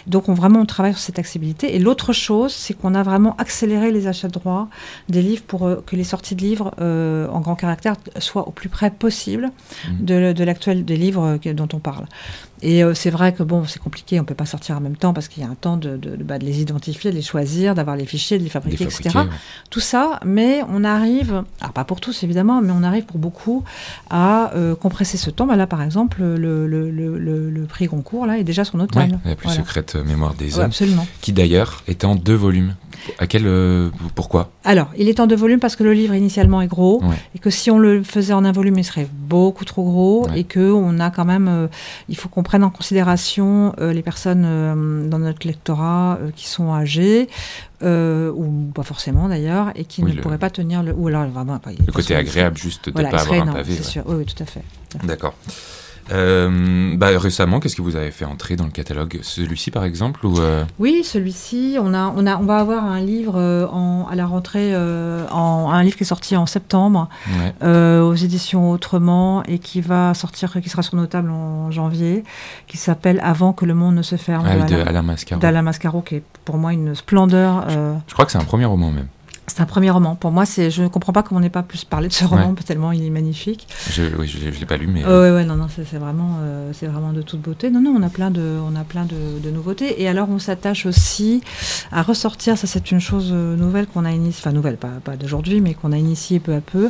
Donc, 0.05 0.29
on, 0.29 0.35
vraiment, 0.35 0.59
on 0.59 0.65
travaille 0.67 0.93
sur 0.93 1.01
cette 1.01 1.17
accessibilité. 1.17 1.75
Et 1.75 1.79
l'autre 1.79 2.13
chose, 2.13 2.53
c'est 2.53 2.75
qu'on 2.75 2.93
a 2.93 3.01
vraiment 3.01 3.35
accéléré 3.37 3.91
les 3.91 4.05
achats 4.05 4.27
de 4.27 4.33
droits 4.33 4.67
des 5.09 5.23
livres 5.23 5.43
pour 5.47 5.65
euh, 5.65 5.83
que 5.83 5.95
les 5.95 6.03
sorties 6.03 6.35
de 6.35 6.41
livres 6.41 6.75
euh, 6.79 7.27
en 7.29 7.39
grand 7.39 7.55
caractère 7.55 7.95
soit 8.19 8.47
au 8.47 8.51
plus 8.51 8.69
près 8.69 8.91
possible 8.91 9.49
mmh. 9.49 10.05
de, 10.05 10.43
l'actuel 10.43 10.85
des 10.85 10.97
livres 10.97 11.39
dont 11.53 11.69
on 11.73 11.79
parle. 11.79 12.05
Et 12.61 12.83
euh, 12.83 12.93
c'est 12.93 13.09
vrai 13.09 13.33
que 13.33 13.43
bon, 13.43 13.65
c'est 13.65 13.79
compliqué, 13.79 14.19
on 14.19 14.23
peut 14.23 14.35
pas 14.35 14.45
sortir 14.45 14.77
en 14.77 14.81
même 14.81 14.95
temps 14.95 15.13
parce 15.13 15.27
qu'il 15.27 15.43
y 15.43 15.45
a 15.45 15.49
un 15.49 15.55
temps 15.55 15.77
de, 15.77 15.97
de, 15.97 16.15
bah, 16.23 16.37
de, 16.37 16.45
les 16.45 16.61
identifier, 16.61 17.11
de 17.11 17.15
les 17.15 17.21
choisir, 17.21 17.73
d'avoir 17.75 17.95
les 17.95 18.05
fichiers, 18.05 18.37
de 18.37 18.43
les 18.43 18.49
fabriquer, 18.49 18.83
etc. 18.83 19.09
Tout 19.69 19.79
ça, 19.79 20.19
mais 20.25 20.61
on 20.69 20.83
arrive, 20.83 21.43
alors 21.59 21.73
pas 21.73 21.83
pour 21.83 21.99
tous 21.99 22.23
évidemment, 22.23 22.61
mais 22.61 22.71
on 22.71 22.83
arrive 22.83 23.05
pour 23.05 23.17
beaucoup 23.17 23.63
à 24.09 24.51
euh, 24.55 24.75
compresser 24.75 25.17
ce 25.17 25.29
temps. 25.29 25.47
Bah, 25.47 25.55
là, 25.55 25.67
par 25.67 25.81
exemple, 25.81 26.21
le, 26.21 26.67
le, 26.67 26.91
le, 26.91 27.49
le, 27.49 27.65
prix 27.65 27.85
Goncourt 27.87 28.25
là 28.25 28.37
est 28.37 28.43
déjà 28.43 28.63
sur 28.63 28.77
notre 28.77 28.93
table. 28.93 29.19
la 29.25 29.35
plus 29.35 29.49
secrète 29.49 29.95
mémoire 29.95 30.33
des 30.33 30.57
hommes, 30.57 30.65
absolument. 30.65 31.07
qui 31.21 31.33
d'ailleurs 31.33 31.83
est 31.87 32.05
en 32.05 32.15
deux 32.15 32.35
volumes. 32.35 32.75
À 33.19 33.27
quel, 33.27 33.43
euh, 33.45 33.89
pourquoi? 34.15 34.51
Alors, 34.63 34.89
il 34.97 35.09
est 35.09 35.19
en 35.19 35.27
deux 35.27 35.35
volumes 35.35 35.59
parce 35.59 35.75
que 35.75 35.83
le 35.83 35.93
livre 35.93 36.13
initialement 36.13 36.61
est 36.61 36.67
gros 36.67 37.01
et 37.35 37.39
que 37.39 37.49
si 37.49 37.71
on 37.71 37.79
le 37.79 38.03
faisait 38.03 38.33
en 38.33 38.45
un 38.45 38.51
volume, 38.51 38.77
il 38.77 38.83
serait 38.83 39.07
beaucoup 39.11 39.65
trop 39.65 39.83
gros 39.83 40.27
et 40.35 40.43
que 40.43 40.71
on 40.71 40.99
a 40.99 41.09
quand 41.09 41.25
même, 41.25 41.47
euh, 41.47 41.67
il 42.09 42.15
faut 42.15 42.29
qu'on 42.29 42.43
prenne 42.51 42.65
en 42.65 42.69
considération 42.69 43.73
euh, 43.79 43.93
les 43.93 44.01
personnes 44.01 45.09
dans 45.09 45.19
notre 45.19 45.47
lectorat 45.47 46.19
qui 46.35 46.49
sont 46.49 46.73
âgées. 46.73 47.29
ou 47.81 48.71
pas 48.75 48.83
forcément 48.83 49.29
d'ailleurs, 49.29 49.71
et 49.75 49.85
qui 49.85 50.03
ne 50.03 50.11
pourraient 50.19 50.37
pas 50.37 50.49
tenir 50.49 50.83
le. 50.83 50.91
Ou 50.91 51.07
alors 51.07 51.27
vraiment. 51.27 51.61
Le 51.65 51.93
côté 51.93 52.13
agréable, 52.13 52.57
juste 52.57 52.89
de 52.89 53.01
ne 53.01 53.09
pas 53.09 53.21
avoir 53.21 53.47
un 53.47 53.53
pavé. 53.53 53.75
C'est 53.77 53.83
sûr, 53.83 54.03
oui, 54.05 54.25
tout 54.25 54.43
à 54.43 54.45
fait. 54.45 54.63
D'accord. 55.03 55.33
Euh, 56.11 56.95
bah, 56.97 57.07
récemment, 57.17 57.59
qu'est-ce 57.59 57.75
que 57.75 57.81
vous 57.81 57.95
avez 57.95 58.11
fait 58.11 58.25
entrer 58.25 58.55
dans 58.55 58.65
le 58.65 58.71
catalogue? 58.71 59.19
Celui-ci, 59.21 59.71
par 59.71 59.83
exemple 59.83 60.25
ou 60.25 60.39
euh? 60.39 60.63
Oui, 60.79 61.03
celui-ci. 61.03 61.77
On, 61.79 61.93
a, 61.93 62.13
on, 62.15 62.25
a, 62.25 62.37
on 62.37 62.45
va 62.45 62.57
avoir 62.57 62.85
un 62.85 62.99
livre 62.99 63.35
euh, 63.37 63.67
en, 63.67 64.07
à 64.09 64.15
la 64.15 64.25
rentrée, 64.25 64.75
en, 64.75 65.69
un 65.71 65.83
livre 65.83 65.97
qui 65.97 66.03
est 66.03 66.05
sorti 66.05 66.35
en 66.35 66.45
septembre 66.45 67.09
aux 67.61 68.15
éditions 68.15 68.71
Autrement 68.71 69.43
et 69.43 69.59
qui 69.59 69.81
va 69.81 70.13
sortir, 70.13 70.53
qui 70.61 70.69
sera 70.69 70.81
sur 70.81 70.95
nos 70.95 71.05
tables 71.05 71.29
en 71.31 71.71
janvier, 71.71 72.23
qui 72.67 72.77
s'appelle 72.77 73.19
Avant 73.23 73.53
que 73.53 73.65
le 73.65 73.73
monde 73.73 73.95
ne 73.95 74.01
se 74.01 74.15
ferme. 74.15 74.45
Ah, 74.47 74.65
d'Alain 74.65 75.01
Mascaro. 75.01 75.41
D'Alain 75.41 75.61
Mascaro, 75.61 76.01
qui 76.01 76.15
est 76.15 76.23
pour 76.45 76.57
moi 76.57 76.73
une 76.73 76.95
splendeur. 76.95 77.67
je 78.07 78.13
crois 78.13 78.25
que 78.25 78.31
c'est 78.31 78.37
un 78.37 78.43
premier 78.43 78.65
roman 78.65 78.91
même. 78.91 79.07
C'est 79.47 79.59
un 79.59 79.65
premier 79.65 79.89
roman. 79.89 80.15
Pour 80.15 80.31
moi, 80.31 80.45
c'est, 80.45 80.71
je 80.71 80.83
ne 80.83 80.87
comprends 80.87 81.11
pas 81.11 81.23
comment 81.23 81.39
on 81.39 81.41
n'ait 81.41 81.49
pas 81.49 81.63
plus 81.63 81.83
parlé 81.83 82.07
de 82.07 82.13
ce 82.13 82.23
roman, 82.23 82.53
tellement 82.53 82.91
il 82.91 83.03
est 83.03 83.09
magnifique. 83.09 83.67
Je, 83.89 84.03
oui, 84.17 84.27
je 84.27 84.45
ne 84.47 84.51
l'ai 84.51 84.65
pas 84.65 84.77
lu, 84.77 84.87
mais. 84.87 85.03
Euh... 85.03 85.29
oui, 85.29 85.35
ouais, 85.35 85.45
non, 85.45 85.55
non, 85.55 85.67
c'est, 85.75 85.97
vraiment, 85.97 86.37
euh, 86.41 86.71
c'est 86.73 86.87
vraiment 86.87 87.11
de 87.11 87.21
toute 87.21 87.41
beauté. 87.41 87.69
Non, 87.69 87.81
non, 87.81 87.93
on 87.97 88.03
a 88.03 88.09
plein 88.09 88.31
de, 88.31 88.57
on 88.63 88.75
a 88.79 88.83
plein 88.83 89.03
de, 89.03 89.39
de 89.43 89.49
nouveautés. 89.49 90.01
Et 90.01 90.07
alors, 90.07 90.29
on 90.29 90.39
s'attache 90.39 90.85
aussi 90.85 91.41
à 91.91 92.01
ressortir, 92.01 92.57
ça 92.57 92.67
c'est 92.67 92.91
une 92.91 93.01
chose 93.01 93.31
euh, 93.33 93.57
nouvelle 93.57 93.87
qu'on 93.87 94.05
a 94.05 94.11
initiée, 94.11 94.41
enfin 94.45 94.53
nouvelle, 94.53 94.77
pas, 94.77 94.99
pas 95.03 95.17
d'aujourd'hui, 95.17 95.59
mais 95.59 95.73
qu'on 95.73 95.91
a 95.91 95.97
initiée 95.97 96.39
peu 96.39 96.53
à 96.53 96.61
peu. 96.61 96.89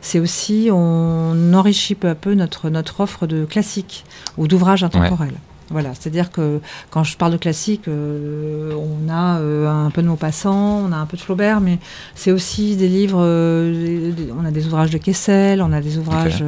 C'est 0.00 0.18
aussi, 0.18 0.68
on 0.72 1.52
enrichit 1.54 1.94
peu 1.94 2.08
à 2.08 2.14
peu 2.14 2.34
notre, 2.34 2.70
notre 2.70 3.00
offre 3.00 3.26
de 3.26 3.44
classiques 3.44 4.04
ou 4.36 4.48
d'ouvrages 4.48 4.82
intemporels. 4.82 5.34
Voilà, 5.70 5.94
c'est-à-dire 5.94 6.32
que 6.32 6.60
quand 6.90 7.04
je 7.04 7.16
parle 7.16 7.30
de 7.30 7.36
classique, 7.36 7.86
euh, 7.86 8.74
on 8.74 9.08
a 9.08 9.38
euh, 9.38 9.68
un 9.68 9.90
peu 9.90 10.02
de 10.02 10.08
Maupassant, 10.08 10.84
on 10.84 10.90
a 10.90 10.96
un 10.96 11.06
peu 11.06 11.16
de 11.16 11.22
Flaubert, 11.22 11.60
mais 11.60 11.78
c'est 12.16 12.32
aussi 12.32 12.74
des 12.74 12.88
livres, 12.88 13.20
euh, 13.22 14.10
on 14.36 14.44
a 14.44 14.50
des 14.50 14.66
ouvrages 14.66 14.90
de 14.90 14.98
Kessel, 14.98 15.62
on 15.62 15.72
a 15.72 15.80
des 15.80 15.96
ouvrages 15.96 16.42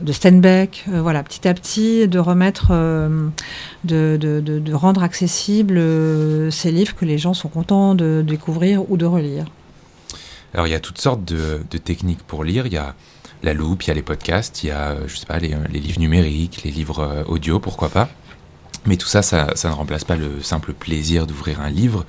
de 0.00 0.12
Steinbeck, 0.12 0.84
voilà, 0.86 1.24
petit 1.24 1.48
à 1.48 1.54
petit, 1.54 2.06
de 2.06 2.18
remettre, 2.20 2.70
de, 2.70 4.16
de, 4.20 4.40
de, 4.40 4.74
rendre 4.74 5.02
accessibles 5.02 5.82
ces 6.52 6.70
livres 6.70 6.94
que 6.94 7.04
les 7.04 7.18
gens 7.18 7.34
sont 7.34 7.48
contents 7.48 7.96
de 7.96 8.22
découvrir 8.24 8.88
ou 8.88 8.96
de 8.96 9.04
relire. 9.04 9.46
Alors 10.54 10.68
il 10.68 10.70
y 10.70 10.74
a 10.74 10.80
toutes 10.80 10.98
sortes 10.98 11.24
de, 11.24 11.60
de 11.68 11.78
techniques 11.78 12.22
pour 12.22 12.44
lire, 12.44 12.66
il 12.66 12.72
y 12.72 12.76
a 12.76 12.94
la 13.42 13.52
loupe, 13.52 13.82
il 13.82 13.88
y 13.88 13.90
a 13.90 13.94
les 13.94 14.02
podcasts, 14.02 14.62
il 14.62 14.68
y 14.68 14.70
a, 14.70 14.96
je 15.08 15.16
sais 15.16 15.26
pas, 15.26 15.38
les, 15.40 15.56
les 15.72 15.80
livres 15.80 15.98
numériques, 15.98 16.62
les 16.64 16.70
livres 16.70 17.24
audio, 17.26 17.58
pourquoi 17.58 17.88
pas. 17.88 18.08
Mais 18.86 18.96
tout 18.96 19.06
ça, 19.06 19.22
ça, 19.22 19.46
ne 19.64 19.72
remplace 19.72 20.04
pas 20.04 20.16
le 20.16 20.42
simple 20.42 20.72
plaisir 20.72 21.26
d'ouvrir 21.26 21.60
un 21.60 21.70
livre. 21.70 22.06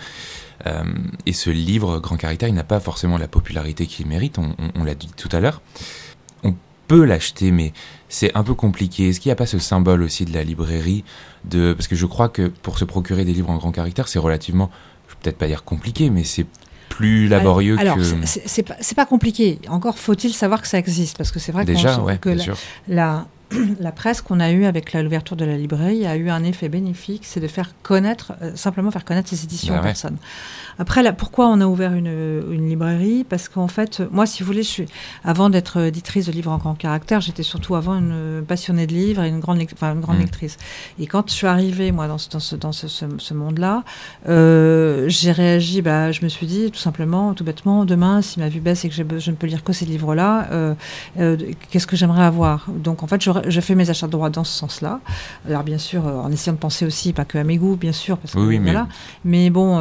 Euh, 0.67 0.83
et 1.25 1.33
ce 1.33 1.49
livre, 1.49 1.99
Grand 1.99 2.17
Caractère, 2.17 2.49
il 2.49 2.55
n'a 2.55 2.63
pas 2.63 2.79
forcément 2.79 3.17
la 3.17 3.27
popularité 3.27 3.87
qu'il 3.87 4.07
mérite, 4.07 4.37
on, 4.37 4.83
l'a 4.83 4.95
dit 4.95 5.09
tout 5.17 5.29
à 5.31 5.39
l'heure. 5.39 5.61
On 6.43 6.55
peut 6.87 7.03
l'acheter, 7.03 7.51
mais 7.51 7.73
c'est 8.09 8.35
un 8.35 8.43
peu 8.43 8.53
compliqué. 8.53 9.09
Est-ce 9.09 9.19
qu'il 9.19 9.29
n'y 9.29 9.33
a 9.33 9.37
pas 9.37 9.45
ce 9.45 9.59
symbole 9.59 10.03
aussi 10.03 10.25
de 10.25 10.33
la 10.33 10.43
librairie 10.43 11.03
de... 11.45 11.73
Parce 11.73 11.87
que 11.87 11.95
je 11.95 12.05
crois 12.05 12.29
que 12.29 12.47
pour 12.47 12.77
se 12.77 12.85
procurer 12.85 13.25
des 13.25 13.33
livres 13.33 13.49
en 13.49 13.57
grand 13.57 13.71
caractère, 13.71 14.07
c'est 14.07 14.19
relativement, 14.19 14.69
je 15.07 15.13
vais 15.13 15.19
peut-être 15.23 15.37
pas 15.37 15.47
dire 15.47 15.63
compliqué, 15.63 16.09
mais 16.09 16.23
c'est 16.23 16.45
plus 16.89 17.27
laborieux 17.27 17.77
alors, 17.79 17.97
que... 17.97 18.03
c'est 18.25 18.63
pas, 18.63 18.75
pas, 18.95 19.05
compliqué. 19.05 19.59
Encore 19.69 19.97
faut-il 19.97 20.33
savoir 20.33 20.61
que 20.61 20.67
ça 20.67 20.77
existe, 20.77 21.17
parce 21.17 21.31
que 21.31 21.39
c'est 21.39 21.51
vrai 21.51 21.65
Déjà, 21.65 21.97
que 22.21 22.29
la, 22.29 22.45
la, 22.87 23.27
la 23.79 23.91
presse 23.91 24.21
qu'on 24.21 24.39
a 24.39 24.51
eue 24.51 24.65
avec 24.65 24.93
l'ouverture 24.93 25.35
de 25.35 25.45
la 25.45 25.57
librairie 25.57 26.05
a 26.05 26.15
eu 26.15 26.29
un 26.29 26.43
effet 26.43 26.69
bénéfique, 26.69 27.23
c'est 27.25 27.39
de 27.39 27.47
faire 27.47 27.71
connaître, 27.83 28.33
euh, 28.41 28.55
simplement 28.55 28.91
faire 28.91 29.05
connaître 29.05 29.29
ces 29.29 29.43
éditions 29.43 29.75
bah 29.75 29.81
personnes. 29.81 30.17
Après, 30.79 31.03
là, 31.03 31.13
pourquoi 31.13 31.47
on 31.47 31.61
a 31.61 31.65
ouvert 31.65 31.93
une, 31.93 32.43
une 32.51 32.67
librairie? 32.67 33.23
Parce 33.23 33.49
qu'en 33.49 33.67
fait, 33.67 34.01
moi, 34.11 34.25
si 34.25 34.41
vous 34.41 34.47
voulez, 34.47 34.63
je 34.63 34.69
suis, 34.69 34.85
avant 35.23 35.49
d'être 35.49 35.79
éditrice 35.81 36.25
de 36.25 36.31
livres 36.31 36.51
en 36.51 36.57
grand 36.57 36.75
caractère, 36.75 37.21
j'étais 37.21 37.43
surtout 37.43 37.75
avant 37.75 37.95
une 37.95 38.43
passionnée 38.47 38.87
de 38.87 38.93
livres 38.93 39.23
et 39.23 39.29
une 39.29 39.39
grande, 39.39 39.61
enfin, 39.73 39.93
une 39.93 40.01
grande 40.01 40.17
mmh. 40.17 40.21
lectrice. 40.21 40.57
Et 40.99 41.07
quand 41.07 41.29
je 41.29 41.33
suis 41.33 41.47
arrivée, 41.47 41.91
moi, 41.91 42.07
dans 42.07 42.17
ce, 42.17 42.29
dans 42.29 42.39
ce, 42.39 42.55
dans 42.55 42.71
ce, 42.71 42.87
ce, 42.87 43.33
monde-là, 43.33 43.83
euh, 44.27 45.05
j'ai 45.07 45.31
réagi, 45.31 45.81
bah, 45.81 46.11
je 46.11 46.23
me 46.23 46.29
suis 46.29 46.47
dit, 46.47 46.71
tout 46.71 46.79
simplement, 46.79 47.33
tout 47.33 47.43
bêtement, 47.43 47.85
demain, 47.85 48.21
si 48.21 48.39
ma 48.39 48.49
vue 48.49 48.59
baisse 48.59 48.85
et 48.85 48.89
que 48.89 48.95
je 48.95 49.31
ne 49.31 49.35
peux 49.35 49.47
lire 49.47 49.63
que 49.63 49.73
ces 49.73 49.85
livres-là, 49.85 50.47
euh, 50.51 50.73
euh, 51.19 51.37
qu'est-ce 51.69 51.87
que 51.87 51.95
j'aimerais 51.95 52.23
avoir? 52.23 52.65
Donc, 52.69 53.03
en 53.03 53.07
fait, 53.07 53.21
je, 53.45 53.49
je, 53.49 53.61
fais 53.61 53.75
mes 53.75 53.89
achats 53.89 54.07
de 54.07 54.11
droits 54.11 54.29
dans 54.29 54.43
ce 54.43 54.57
sens-là. 54.57 54.99
Alors, 55.47 55.63
bien 55.63 55.77
sûr, 55.77 56.05
en 56.05 56.31
essayant 56.31 56.53
de 56.53 56.59
penser 56.59 56.85
aussi, 56.85 57.13
pas 57.13 57.25
que 57.25 57.37
à 57.37 57.43
mes 57.43 57.57
goûts, 57.57 57.75
bien 57.75 57.91
sûr, 57.91 58.17
parce 58.17 58.33
que, 58.33 58.39
oui, 58.39 58.59
voilà. 58.59 58.87
Mais, 59.23 59.41
mais 59.43 59.49
bon, 59.49 59.79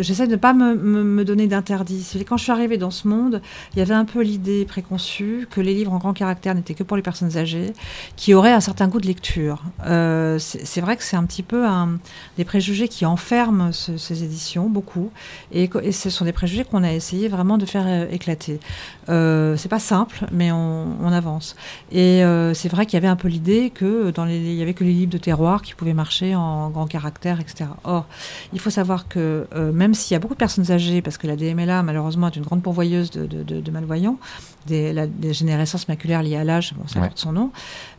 j'essaie 0.00 0.26
de 0.26 0.32
ne 0.32 0.36
pas 0.36 0.52
me, 0.54 0.74
me, 0.74 1.24
donner 1.24 1.46
d'interdit. 1.46 2.06
Quand 2.28 2.36
je 2.36 2.44
suis 2.44 2.52
arrivée 2.52 2.78
dans 2.78 2.90
ce 2.90 3.08
monde, 3.08 3.40
il 3.74 3.78
y 3.78 3.82
avait 3.82 3.94
un 3.94 4.04
peu 4.04 4.22
l'idée 4.22 4.64
préconçue 4.64 5.46
que 5.50 5.60
les 5.60 5.74
livres 5.74 5.92
en 5.92 5.98
grand 5.98 6.12
caractère 6.12 6.54
n'étaient 6.54 6.74
que 6.74 6.82
pour 6.82 6.96
les 6.96 7.02
personnes 7.02 7.36
âgées, 7.36 7.72
qui 8.16 8.34
auraient 8.34 8.52
un 8.52 8.60
certain 8.60 8.88
goût 8.88 9.00
de 9.00 9.06
lecture. 9.06 9.62
Euh, 9.86 10.38
c'est 10.38 10.80
vrai 10.80 10.96
que 10.96 11.02
c'est 11.02 11.16
un 11.16 11.24
petit 11.24 11.42
peu 11.42 11.66
un, 11.66 11.98
des 12.36 12.44
préjugés 12.44 12.88
qui 12.88 13.06
enferment 13.06 13.72
ces 13.72 14.24
éditions, 14.24 14.68
beaucoup, 14.68 15.10
et, 15.52 15.70
et, 15.82 15.92
ce 15.92 16.10
sont 16.10 16.24
des 16.24 16.32
préjugés 16.32 16.64
qu'on 16.64 16.82
a 16.82 16.92
essayé 16.92 17.28
vraiment 17.28 17.58
de 17.58 17.66
faire 17.66 17.84
euh, 17.86 18.06
éclater. 18.10 18.60
Euh, 19.08 19.56
c'est 19.56 19.68
pas 19.68 19.78
simple, 19.78 20.26
mais 20.32 20.52
on, 20.52 20.96
on 21.02 21.12
avance. 21.12 21.56
Et 21.92 22.24
euh, 22.24 22.54
c'est 22.54 22.68
vrai 22.68 22.86
qu'il 22.86 22.93
y 22.94 22.98
avait 22.98 23.08
un 23.08 23.16
peu 23.16 23.28
l'idée 23.28 23.70
que 23.70 24.10
dans 24.10 24.24
les, 24.24 24.36
il 24.36 24.54
y 24.54 24.62
avait 24.62 24.74
que 24.74 24.84
les 24.84 24.92
livres 24.92 25.12
de 25.12 25.18
terroir 25.18 25.62
qui 25.62 25.74
pouvaient 25.74 25.94
marcher 25.94 26.34
en 26.34 26.70
grand 26.70 26.86
caractère, 26.86 27.40
etc. 27.40 27.70
Or, 27.84 28.06
il 28.52 28.60
faut 28.60 28.70
savoir 28.70 29.08
que 29.08 29.46
même 29.72 29.94
s'il 29.94 30.14
y 30.14 30.16
a 30.16 30.18
beaucoup 30.18 30.34
de 30.34 30.38
personnes 30.38 30.70
âgées, 30.70 31.02
parce 31.02 31.18
que 31.18 31.26
la 31.26 31.36
DMLA, 31.36 31.82
malheureusement, 31.82 32.28
est 32.28 32.36
une 32.36 32.42
grande 32.42 32.62
pourvoyeuse 32.62 33.10
de, 33.10 33.70
malvoyants, 33.70 34.18
des, 34.66 34.92
la, 34.92 35.06
des 35.06 35.32
générescences 35.32 35.88
maculaires 35.88 36.22
liées 36.22 36.36
à 36.36 36.44
l'âge, 36.44 36.74
bon, 36.76 36.86
ça 36.86 37.00
porte 37.00 37.18
son 37.18 37.32
nom, 37.32 37.50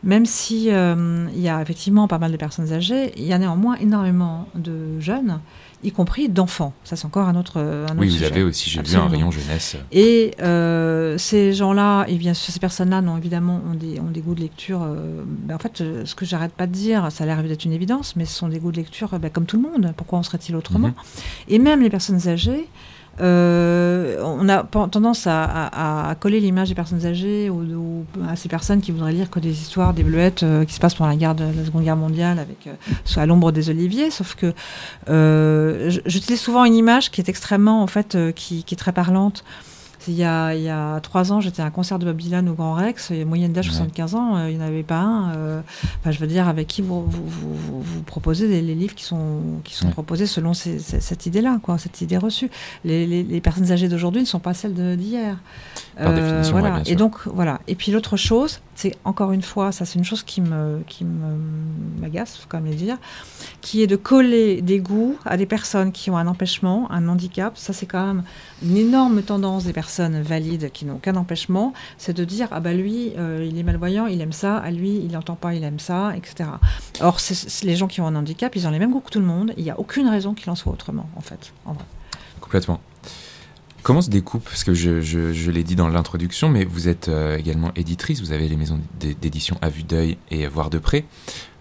même 0.02 0.26
si 0.26 0.70
euh, 0.70 1.26
il 1.34 1.40
y 1.40 1.48
a 1.48 1.60
effectivement 1.62 2.08
pas 2.08 2.18
mal 2.18 2.32
de 2.32 2.36
personnes 2.36 2.72
âgées, 2.72 3.12
il 3.16 3.24
y 3.24 3.32
a 3.32 3.38
néanmoins 3.38 3.76
énormément 3.76 4.48
de 4.54 5.00
jeunes 5.00 5.40
y 5.84 5.92
compris 5.92 6.28
d'enfants. 6.28 6.72
Ça, 6.84 6.96
c'est 6.96 7.06
encore 7.06 7.28
un 7.28 7.36
autre, 7.36 7.60
un 7.60 7.96
Oui, 7.98 8.08
vous 8.08 8.24
avez 8.24 8.42
aussi, 8.42 8.70
j'ai 8.70 8.82
vu 8.82 8.96
un 8.96 9.08
rayon 9.08 9.30
jeunesse. 9.30 9.76
Et 9.92 10.32
euh, 10.40 11.18
ces 11.18 11.52
gens-là, 11.52 12.06
et 12.08 12.16
bien 12.16 12.34
ces 12.34 12.58
personnes-là, 12.58 13.02
non, 13.02 13.16
évidemment, 13.16 13.60
ont 13.70 13.74
des, 13.74 14.00
ont 14.00 14.10
des 14.10 14.20
goûts 14.20 14.34
de 14.34 14.40
lecture. 14.40 14.82
Euh, 14.82 15.22
ben, 15.26 15.54
en 15.54 15.58
fait, 15.58 15.82
ce 16.04 16.14
que 16.14 16.24
j'arrête 16.24 16.52
pas 16.52 16.66
de 16.66 16.72
dire, 16.72 17.10
ça 17.12 17.24
a 17.24 17.26
l'air 17.26 17.42
d'être 17.42 17.64
une 17.64 17.72
évidence, 17.72 18.16
mais 18.16 18.24
ce 18.24 18.34
sont 18.34 18.48
des 18.48 18.58
goûts 18.58 18.72
de 18.72 18.78
lecture 18.78 19.18
ben, 19.18 19.30
comme 19.30 19.46
tout 19.46 19.56
le 19.56 19.62
monde. 19.62 19.92
Pourquoi 19.96 20.18
en 20.18 20.22
serait-il 20.22 20.56
autrement? 20.56 20.88
Mhm. 20.88 20.94
Et 21.48 21.58
même 21.58 21.82
les 21.82 21.90
personnes 21.90 22.28
âgées, 22.28 22.68
euh, 23.20 24.20
on 24.22 24.48
a 24.48 24.62
tendance 24.64 25.26
à, 25.26 26.14
coller 26.20 26.40
l'image 26.40 26.68
des 26.68 26.74
personnes 26.74 27.04
âgées 27.06 27.50
ou, 27.50 28.04
à 28.28 28.36
ces 28.36 28.48
personnes 28.48 28.80
qui 28.80 28.92
voudraient 28.92 29.12
lire 29.12 29.30
que 29.30 29.40
des 29.40 29.52
histoires, 29.52 29.94
des 29.94 30.02
bleuettes 30.02 30.42
euh, 30.42 30.64
qui 30.64 30.74
se 30.74 30.80
passent 30.80 30.94
pendant 30.94 31.10
la, 31.10 31.16
guerre 31.16 31.34
de, 31.34 31.44
la 31.44 31.64
Seconde 31.64 31.84
Guerre 31.84 31.96
mondiale, 31.96 32.38
avec 32.38 32.66
euh, 32.66 33.20
à 33.20 33.26
l'ombre 33.26 33.52
des 33.52 33.70
oliviers. 33.70 34.10
Sauf 34.10 34.34
que 34.34 34.52
j'utilise 36.06 36.40
souvent 36.40 36.64
une 36.64 36.74
image 36.74 37.10
qui 37.10 37.20
est 37.20 37.28
extrêmement, 37.28 37.82
en 37.82 37.86
fait, 37.86 38.16
qui, 38.34 38.64
est 38.70 38.76
très 38.76 38.92
parlante. 38.92 39.44
Il 40.08 40.14
y, 40.14 40.24
a, 40.24 40.54
il 40.54 40.62
y 40.62 40.68
a 40.68 41.00
trois 41.00 41.32
ans, 41.32 41.40
j'étais 41.40 41.62
à 41.62 41.66
un 41.66 41.70
concert 41.70 41.98
de 41.98 42.04
Bob 42.04 42.16
Dylan 42.16 42.48
au 42.48 42.54
Grand 42.54 42.74
Rex, 42.74 43.10
moyenne 43.26 43.52
d'âge 43.52 43.66
75 43.66 44.14
ans, 44.14 44.36
euh, 44.36 44.50
il 44.50 44.56
n'y 44.56 44.62
en 44.62 44.66
avait 44.66 44.82
pas 44.82 45.00
un. 45.00 45.34
Euh, 45.34 45.60
enfin, 46.00 46.10
je 46.10 46.18
veux 46.18 46.26
dire, 46.26 46.48
avec 46.48 46.66
qui 46.68 46.82
vous, 46.82 47.04
vous, 47.06 47.82
vous, 47.82 48.02
proposez 48.02 48.46
les, 48.46 48.74
livres 48.74 48.94
qui 48.94 49.04
sont, 49.04 49.40
qui 49.64 49.74
sont 49.74 49.90
proposés 49.90 50.26
selon 50.26 50.54
cette 50.54 51.26
idée-là, 51.26 51.58
quoi, 51.62 51.78
cette 51.78 52.00
idée 52.00 52.16
reçue. 52.16 52.50
Les, 52.84 53.06
les, 53.06 53.22
les 53.22 53.40
personnes 53.40 53.70
âgées 53.72 53.88
d'aujourd'hui 53.88 54.20
ne 54.20 54.26
sont 54.26 54.40
pas 54.40 54.54
celles 54.54 54.96
d'hier. 54.96 55.36
Euh, 56.00 56.42
voilà. 56.50 56.82
Et 56.86 56.94
donc, 56.94 57.26
voilà. 57.26 57.60
Et 57.68 57.74
puis 57.74 57.90
l'autre 57.90 58.16
chose, 58.16 58.60
c'est 58.74 58.94
encore 59.04 59.32
une 59.32 59.42
fois, 59.42 59.72
ça 59.72 59.86
c'est 59.86 59.98
une 59.98 60.04
chose 60.04 60.22
qui 60.22 60.42
me 60.42 60.80
qui 60.86 61.06
m'agace, 62.00 62.36
faut 62.36 62.46
quand 62.48 62.60
même 62.60 62.70
le 62.70 62.76
dire, 62.76 62.98
qui 63.62 63.82
est 63.82 63.86
de 63.86 63.96
coller 63.96 64.60
des 64.60 64.78
goûts 64.78 65.16
à 65.24 65.36
des 65.36 65.46
personnes 65.46 65.92
qui 65.92 66.10
ont 66.10 66.18
un 66.18 66.26
empêchement, 66.26 66.90
un 66.90 67.08
handicap. 67.08 67.56
Ça 67.56 67.72
c'est 67.72 67.86
quand 67.86 68.06
même 68.06 68.22
une 68.62 68.76
énorme 68.76 69.22
tendance 69.22 69.64
des 69.64 69.72
personnes 69.72 69.95
valides 70.00 70.70
qui 70.72 70.84
n'ont 70.84 70.96
aucun 70.96 71.16
empêchement, 71.16 71.72
c'est 71.98 72.16
de 72.16 72.24
dire 72.24 72.48
ah 72.50 72.60
bah 72.60 72.72
lui 72.72 73.12
euh, 73.18 73.46
il 73.48 73.58
est 73.58 73.62
malvoyant, 73.62 74.06
il 74.06 74.20
aime 74.20 74.32
ça, 74.32 74.56
à 74.58 74.70
lui 74.70 74.96
il 74.96 75.12
n'entend 75.12 75.34
pas, 75.34 75.54
il 75.54 75.64
aime 75.64 75.78
ça, 75.78 76.16
etc. 76.16 76.50
Or 77.00 77.18
les 77.62 77.76
gens 77.76 77.86
qui 77.86 78.00
ont 78.00 78.06
un 78.06 78.16
handicap, 78.16 78.54
ils 78.56 78.66
ont 78.66 78.70
les 78.70 78.78
mêmes 78.78 78.92
goûts 78.92 79.00
que 79.00 79.10
tout 79.10 79.20
le 79.20 79.26
monde. 79.26 79.52
Il 79.56 79.64
n'y 79.64 79.70
a 79.70 79.78
aucune 79.78 80.08
raison 80.08 80.34
qu'il 80.34 80.50
en 80.50 80.54
soit 80.54 80.72
autrement 80.72 81.08
en 81.16 81.20
fait. 81.20 81.52
Complètement. 82.40 82.80
Comment 83.86 84.02
se 84.02 84.10
découpe 84.10 84.42
Parce 84.42 84.64
que 84.64 84.74
je, 84.74 85.00
je, 85.00 85.50
l'ai 85.52 85.62
dit 85.62 85.76
dans 85.76 85.86
l'introduction, 85.86 86.48
mais 86.48 86.64
vous 86.64 86.88
êtes 86.88 87.08
euh, 87.08 87.38
également 87.38 87.70
éditrice, 87.76 88.20
vous 88.20 88.32
avez 88.32 88.48
les 88.48 88.56
maisons 88.56 88.80
d'édition 88.98 89.56
à 89.62 89.68
vue 89.68 89.84
d'œil 89.84 90.18
et 90.32 90.48
voir 90.48 90.70
de 90.70 90.78
près. 90.78 91.04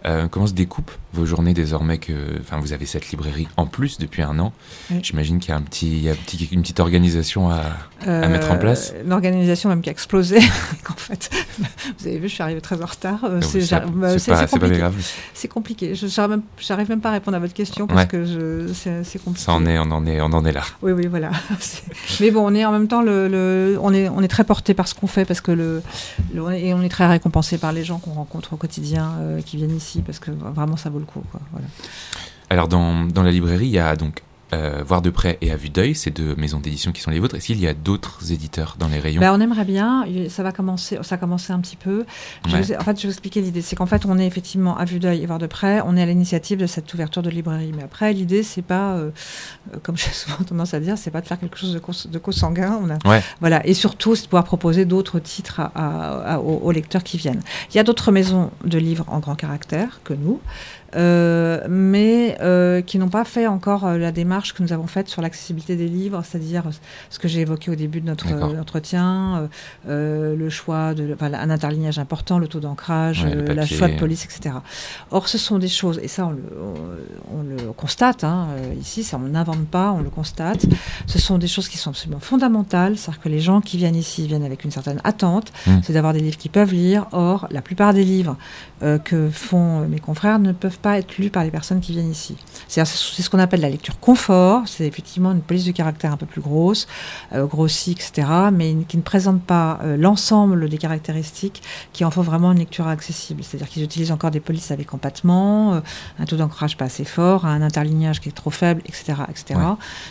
Euh, 0.05 0.27
comment 0.29 0.45
se 0.45 0.53
découpent 0.53 0.91
vos 1.13 1.25
journées 1.25 1.53
désormais 1.53 1.97
que 1.97 2.13
enfin, 2.41 2.59
vous 2.59 2.73
avez 2.73 2.85
cette 2.85 3.09
librairie 3.09 3.47
en 3.57 3.65
plus 3.65 3.97
depuis 3.97 4.21
un 4.21 4.37
an 4.37 4.53
J'imagine 5.01 5.39
qu'il 5.39 5.49
y 5.49 5.53
a, 5.53 5.57
un 5.57 5.61
petit, 5.61 5.99
y 6.01 6.09
a 6.09 6.13
petit, 6.13 6.47
une 6.51 6.61
petite 6.61 6.79
organisation 6.79 7.49
à, 7.49 7.63
à, 8.05 8.27
mettre 8.27 8.51
en 8.51 8.57
place. 8.57 8.93
Euh, 8.95 9.03
une 9.03 9.13
organisation 9.13 9.69
même 9.69 9.81
qui 9.81 9.89
a 9.89 9.91
explosé. 9.91 10.37
en 10.89 10.93
fait, 10.95 11.31
vous 11.97 12.07
avez 12.07 12.19
vu, 12.19 12.27
je 12.27 12.33
suis 12.33 12.43
arrivée 12.43 12.61
très 12.61 12.81
en 12.81 12.85
retard. 12.85 13.23
Euh, 13.23 13.41
c'est 13.41 13.67
pas, 13.69 13.79
pas, 14.59 14.69
grave. 14.69 14.95
C'est 15.33 15.47
compliqué. 15.47 15.95
Je 15.95 16.05
n'arrive 16.05 16.41
même, 16.69 16.87
même, 16.89 17.01
pas 17.01 17.09
à 17.09 17.13
répondre 17.13 17.37
à 17.37 17.39
votre 17.39 17.53
question 17.53 17.87
parce 17.87 18.05
que 18.05 18.67
c'est 18.73 19.23
compliqué. 19.23 19.45
Ça 19.45 19.53
en 19.53 19.65
est, 19.65 19.79
on 19.79 19.89
en 19.91 20.05
est, 20.05 20.21
on 20.21 20.25
en 20.25 20.45
est 20.45 20.51
là. 20.51 20.63
Oui, 20.83 20.91
oui, 20.91 21.07
voilà. 21.07 21.31
Mais 22.19 22.29
bon, 22.29 22.45
on 22.45 22.53
est 22.53 22.65
en 22.65 22.71
même 22.71 22.87
temps, 22.87 23.01
le, 23.01 23.27
le, 23.27 23.79
on, 23.81 23.93
est, 23.93 24.09
on 24.09 24.21
est 24.21 24.27
très 24.27 24.43
porté 24.43 24.73
par 24.73 24.87
ce 24.87 24.93
qu'on 24.93 25.07
fait 25.07 25.25
parce 25.25 25.41
que 25.41 25.51
le, 25.51 25.81
et 26.53 26.73
on 26.73 26.81
est 26.81 26.89
très 26.89 27.07
récompensé 27.07 27.57
par 27.57 27.71
les 27.71 27.83
gens 27.83 27.97
qu'on 27.97 28.13
rencontre 28.13 28.53
au 28.53 28.57
quotidien 28.57 29.13
qui 29.45 29.57
viennent 29.57 29.75
ici 29.75 29.94
parce 30.01 30.19
que 30.19 30.31
vraiment 30.31 30.77
ça 30.77 30.89
vaut 30.89 30.99
le 30.99 31.05
coup. 31.05 31.23
Alors 32.49 32.67
dans, 32.67 33.07
la 33.15 33.31
librairie, 33.31 33.67
il 33.67 33.71
y 33.71 33.79
a 33.79 33.95
donc 33.95 34.21
euh, 34.55 34.83
voir 34.85 35.01
de 35.01 35.09
près 35.09 35.37
et 35.41 35.51
à 35.51 35.55
vue 35.55 35.69
d'œil, 35.69 35.95
ces 35.95 36.11
deux 36.11 36.35
maisons 36.35 36.59
d'édition 36.59 36.91
qui 36.91 37.01
sont 37.01 37.11
les 37.11 37.19
vôtres. 37.19 37.35
Est-ce 37.35 37.47
qu'il 37.47 37.59
y 37.59 37.67
a 37.67 37.73
d'autres 37.73 38.31
éditeurs 38.31 38.75
dans 38.79 38.87
les 38.87 38.99
rayons? 38.99 39.21
Ben, 39.21 39.33
On 39.33 39.41
aimerait 39.41 39.65
bien. 39.65 40.05
Ça 40.29 40.43
va 40.43 40.51
commencer. 40.51 40.97
Ça 41.01 41.15
a 41.15 41.17
commencé 41.17 41.53
un 41.53 41.59
petit 41.59 41.75
peu. 41.75 42.05
en 42.45 42.49
fait, 42.49 42.65
je 42.69 42.79
vais 42.79 42.93
vous 42.93 43.07
expliquer 43.07 43.41
l'idée. 43.41 43.61
C'est 43.61 43.75
qu'en 43.75 43.85
fait, 43.85 44.05
on 44.05 44.17
est 44.17 44.25
effectivement 44.25 44.77
à 44.77 44.85
vue 44.85 44.99
d'œil 44.99 45.23
et 45.23 45.25
voir 45.25 45.39
de 45.39 45.47
près. 45.47 45.81
On 45.85 45.97
est 45.97 46.01
à 46.01 46.05
l'initiative 46.05 46.57
de 46.57 46.67
cette 46.67 46.93
ouverture 46.93 47.21
de 47.21 47.29
librairie. 47.29 47.73
Mais 47.75 47.83
après, 47.83 48.13
l'idée, 48.13 48.43
c'est 48.43 48.61
pas, 48.61 48.93
euh, 48.93 49.11
euh, 49.73 49.77
comme 49.83 49.97
j'ai 49.97 50.09
souvent 50.11 50.43
tendance 50.43 50.73
à 50.73 50.79
dire, 50.79 50.97
c'est 50.97 51.11
pas 51.11 51.21
de 51.21 51.27
faire 51.27 51.39
quelque 51.39 51.57
chose 51.57 51.73
de, 51.73 52.19
co-sanguin. 52.19 52.79
Voilà. 53.39 53.65
Et 53.67 53.73
surtout, 53.73 54.15
c'est 54.15 54.23
de 54.23 54.27
pouvoir 54.27 54.45
proposer 54.45 54.85
d'autres 54.85 55.19
titres 55.19 55.61
aux, 56.43 56.61
aux 56.63 56.71
lecteurs 56.71 57.03
qui 57.03 57.17
viennent. 57.17 57.41
Il 57.71 57.77
y 57.77 57.79
a 57.79 57.83
d'autres 57.83 58.11
maisons 58.11 58.51
de 58.63 58.77
livres 58.77 59.05
en 59.07 59.19
grand 59.19 59.35
caractère 59.35 59.99
que 60.03 60.13
nous. 60.13 60.39
Euh, 60.95 61.65
mais 61.69 62.37
euh, 62.41 62.81
qui 62.81 62.97
n'ont 62.97 63.09
pas 63.09 63.25
fait 63.25 63.47
encore 63.47 63.89
la 63.97 64.11
démarche 64.11 64.53
que 64.53 64.63
nous 64.63 64.73
avons 64.73 64.87
faite 64.87 65.09
sur 65.09 65.21
l'accessibilité 65.21 65.75
des 65.75 65.87
livres, 65.87 66.21
c'est-à-dire 66.23 66.63
ce 67.09 67.19
que 67.19 67.27
j'ai 67.27 67.41
évoqué 67.41 67.71
au 67.71 67.75
début 67.75 68.01
de 68.01 68.07
notre 68.07 68.27
entretien, 68.57 69.49
le 69.87 70.49
choix 70.49 70.93
de, 70.93 71.13
enfin, 71.13 71.33
un 71.33 71.49
interlignage 71.49 71.99
important, 71.99 72.39
le 72.39 72.47
taux 72.47 72.59
d'ancrage, 72.59 73.25
la 73.25 73.65
choix 73.65 73.87
de 73.87 73.97
police, 73.97 74.25
etc. 74.25 74.55
Or, 75.11 75.27
ce 75.27 75.37
sont 75.37 75.57
des 75.57 75.67
choses, 75.67 75.99
et 76.01 76.07
ça 76.07 76.27
on 76.27 76.31
le, 76.31 76.43
on, 77.33 77.43
le 77.43 77.71
constate 77.73 78.23
hein, 78.23 78.47
ici, 78.79 79.03
ça 79.03 79.17
on 79.17 79.27
n'invente 79.27 79.67
pas, 79.67 79.91
on 79.91 80.01
le 80.01 80.09
constate. 80.09 80.65
Ce 81.07 81.19
sont 81.19 81.37
des 81.37 81.47
choses 81.47 81.67
qui 81.67 81.77
sont 81.77 81.91
absolument 81.91 82.19
fondamentales, 82.19 82.97
c'est-à-dire 82.97 83.21
que 83.21 83.29
les 83.29 83.39
gens 83.39 83.61
qui 83.61 83.77
viennent 83.77 83.95
ici 83.95 84.27
viennent 84.27 84.45
avec 84.45 84.63
une 84.63 84.71
certaine 84.71 85.01
attente, 85.03 85.51
mmh. 85.67 85.71
c'est 85.83 85.93
d'avoir 85.93 86.13
des 86.13 86.19
livres 86.19 86.37
qu'ils 86.37 86.51
peuvent 86.51 86.73
lire. 86.73 87.07
Or, 87.11 87.47
la 87.51 87.61
plupart 87.61 87.93
des 87.93 88.03
livres 88.03 88.37
euh, 88.83 88.97
que 88.99 89.29
font 89.29 89.87
mes 89.87 89.99
confrères 89.99 90.39
ne 90.39 90.51
peuvent 90.51 90.79
pas 90.85 90.99
être 90.99 91.17
lus 91.17 91.31
par 91.31 91.43
les 91.43 91.49
personnes 91.49 91.81
qui 91.81 91.93
viennent 91.93 92.11
ici. 92.11 92.35
C'est 92.67 92.85
ce 92.85 93.27
qu'on 93.31 93.39
appelle 93.39 93.61
la 93.61 93.71
lecture 93.71 93.99
confort. 93.99 94.67
C'est 94.67 94.85
effectivement 94.85 95.31
une 95.31 95.41
police 95.41 95.65
de 95.65 95.71
caractère 95.71 96.11
un 96.11 96.17
peu 96.17 96.27
plus 96.27 96.41
grosse, 96.41 96.85
euh, 97.33 97.47
grossie, 97.47 97.93
etc., 97.93 98.27
mais 98.53 98.75
qui 98.87 98.97
ne 98.97 99.01
présente 99.01 99.41
pas 99.41 99.79
euh, 99.83 99.97
l'ensemble 99.97 100.69
des 100.69 100.77
caractéristiques 100.77 101.63
qui 101.91 102.05
en 102.05 102.11
font 102.11 102.21
vraiment 102.21 102.51
une 102.51 102.59
lecture 102.59 102.87
accessible. 102.87 103.43
C'est-à-dire 103.43 103.67
qu'ils 103.67 103.81
utilisent 103.81 104.11
encore 104.11 104.29
des 104.29 104.39
polices 104.39 104.69
avec 104.69 104.93
empattement, 104.93 105.81
un 106.19 106.25
taux 106.25 106.35
d'ancrage 106.35 106.77
pas 106.77 106.85
assez 106.85 107.03
fort, 107.03 107.47
un 107.47 107.63
interlignage 107.63 108.21
qui 108.21 108.29
est 108.29 108.37
trop 108.43 108.51
faible, 108.51 108.83
etc., 108.85 109.13
etc., 109.27 109.59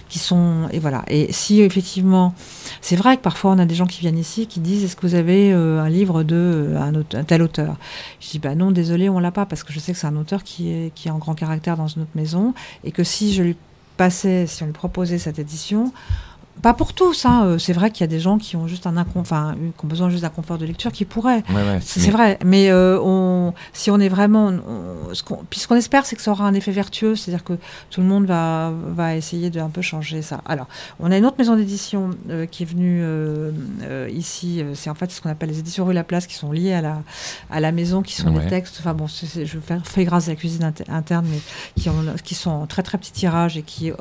qui 0.08 0.18
sont 0.18 0.68
et 0.72 0.80
voilà. 0.80 1.04
Et 1.06 1.32
si 1.32 1.60
effectivement, 1.60 2.34
c'est 2.80 2.96
vrai 2.96 3.16
que 3.16 3.22
parfois 3.22 3.52
on 3.52 3.60
a 3.60 3.64
des 3.64 3.76
gens 3.76 3.86
qui 3.86 4.00
viennent 4.00 4.18
ici 4.18 4.48
qui 4.48 4.58
disent 4.58 4.82
est-ce 4.82 4.96
que 4.96 5.06
vous 5.06 5.14
avez 5.14 5.52
un 5.52 5.88
livre 5.88 6.24
de 6.24 6.74
un, 6.76 6.92
un 6.96 7.24
tel 7.24 7.42
auteur? 7.42 7.76
Je 8.18 8.30
dis 8.30 8.40
bah 8.40 8.56
non, 8.56 8.72
désolé, 8.72 9.08
on 9.08 9.20
l'a 9.20 9.30
pas, 9.30 9.46
parce 9.46 9.62
que 9.62 9.72
je 9.72 9.78
sais 9.78 9.92
que 9.92 9.98
c'est 9.98 10.08
un 10.08 10.16
auteur 10.16 10.42
qui 10.42 10.53
qui 10.54 11.08
est 11.08 11.10
en 11.10 11.18
grand 11.18 11.34
caractère 11.34 11.76
dans 11.76 11.88
une 11.88 12.02
autre 12.02 12.14
maison, 12.14 12.54
et 12.84 12.92
que 12.92 13.04
si 13.04 13.32
je 13.32 13.42
lui 13.42 13.56
passais, 13.96 14.46
si 14.46 14.62
on 14.62 14.66
lui 14.66 14.72
proposait 14.72 15.18
cette 15.18 15.38
édition, 15.38 15.92
pas 16.62 16.72
pour 16.72 16.94
tous, 16.94 17.26
hein. 17.26 17.44
Euh, 17.44 17.58
c'est 17.58 17.72
vrai 17.72 17.90
qu'il 17.90 18.02
y 18.02 18.04
a 18.04 18.08
des 18.08 18.20
gens 18.20 18.38
qui 18.38 18.56
ont 18.56 18.66
juste 18.66 18.86
un 18.86 18.96
enfin, 18.96 19.54
qui 19.76 19.84
ont 19.84 19.88
besoin 19.88 20.08
juste 20.08 20.22
d'un 20.22 20.30
confort 20.30 20.56
de 20.56 20.64
lecture 20.64 20.92
qui 20.92 21.04
pourraient. 21.04 21.42
c'est 21.80 22.10
vrai, 22.10 22.38
mais 22.44 22.70
euh, 22.70 22.98
on, 23.02 23.54
si 23.72 23.90
on 23.90 23.98
est 23.98 24.08
vraiment, 24.08 24.52
puis 25.50 25.60
ce 25.60 25.68
qu'on 25.68 25.76
espère, 25.76 26.06
c'est 26.06 26.16
que 26.16 26.22
ça 26.22 26.30
aura 26.30 26.46
un 26.46 26.54
effet 26.54 26.72
vertueux, 26.72 27.16
c'est-à-dire 27.16 27.44
que 27.44 27.54
tout 27.90 28.00
le 28.00 28.06
monde 28.06 28.26
va, 28.26 28.72
va 28.94 29.16
essayer 29.16 29.50
de 29.50 29.60
un 29.60 29.68
peu 29.68 29.82
changer 29.82 30.22
ça. 30.22 30.40
Alors, 30.46 30.68
on 31.00 31.10
a 31.10 31.18
une 31.18 31.26
autre 31.26 31.36
maison 31.38 31.56
d'édition 31.56 32.10
euh, 32.30 32.46
qui 32.46 32.62
est 32.62 32.66
venue 32.66 33.04
ici, 34.10 34.62
c'est 34.74 34.90
en 34.90 34.94
fait 34.94 35.10
ce 35.10 35.20
qu'on 35.20 35.30
appelle 35.30 35.48
les 35.48 35.58
éditions 35.58 35.84
rue 35.84 35.92
La 35.92 36.04
Place, 36.04 36.26
qui 36.26 36.34
sont 36.34 36.52
liées 36.52 36.72
à 36.72 36.80
la, 36.80 37.02
à 37.50 37.60
la 37.60 37.72
maison, 37.72 38.02
qui 38.02 38.14
sont 38.14 38.30
des 38.30 38.46
textes. 38.46 38.76
Enfin 38.80 38.94
bon, 38.94 39.06
je 39.06 39.58
fais 39.84 40.04
grâce 40.04 40.28
à 40.28 40.30
la 40.30 40.36
cuisine 40.36 40.72
interne, 40.88 41.26
mais 41.28 41.40
qui, 41.76 41.88
ont, 41.88 42.04
qui 42.22 42.34
sont 42.34 42.50
en 42.50 42.66
très 42.66 42.82
très 42.82 42.98
petit 42.98 43.12
tirage 43.12 43.56
et 43.56 43.62
qui 43.62 43.92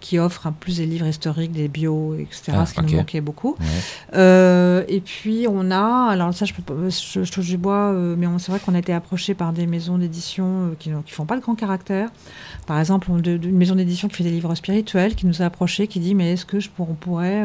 qui 0.00 0.18
offre 0.18 0.46
un 0.46 0.52
plus 0.52 0.76
des 0.76 0.86
livres 0.86 1.06
historiques, 1.06 1.52
des 1.52 1.68
bio, 1.68 1.87
etc., 2.18 2.52
ah, 2.52 2.66
ce 2.66 2.74
qui 2.74 2.82
nous 2.82 2.96
manquait 2.96 3.20
beaucoup. 3.20 3.56
Euh, 4.14 4.84
et 4.88 5.00
puis 5.00 5.46
on 5.48 5.70
a, 5.70 6.08
alors 6.10 6.32
ça 6.34 6.44
je, 6.44 6.54
peux, 6.54 6.90
je, 6.90 7.24
je 7.24 7.32
touche 7.32 7.46
du 7.46 7.56
bois, 7.56 7.92
euh, 7.92 8.14
mais 8.18 8.26
c'est 8.38 8.50
vrai 8.50 8.60
qu'on 8.60 8.74
a 8.74 8.78
été 8.78 8.92
approché 8.92 9.34
par 9.34 9.52
des 9.52 9.66
maisons 9.66 9.98
d'édition 9.98 10.46
euh, 10.46 10.74
qui 10.78 10.90
ne 10.90 11.00
font 11.06 11.26
pas 11.26 11.36
de 11.36 11.40
grand 11.40 11.54
caractère. 11.54 12.08
Par 12.66 12.78
exemple, 12.78 13.10
une 13.10 13.56
maison 13.56 13.74
d'édition 13.74 14.08
qui 14.08 14.16
fait 14.16 14.24
des 14.24 14.30
livres 14.30 14.54
spirituels, 14.54 15.14
qui 15.14 15.26
nous 15.26 15.42
a 15.42 15.46
approché, 15.46 15.86
qui 15.86 16.00
dit 16.00 16.14
mais 16.14 16.32
est-ce 16.32 16.46
que 16.46 16.60
je 16.60 16.68
on 16.78 16.94
pourrait 16.94 17.44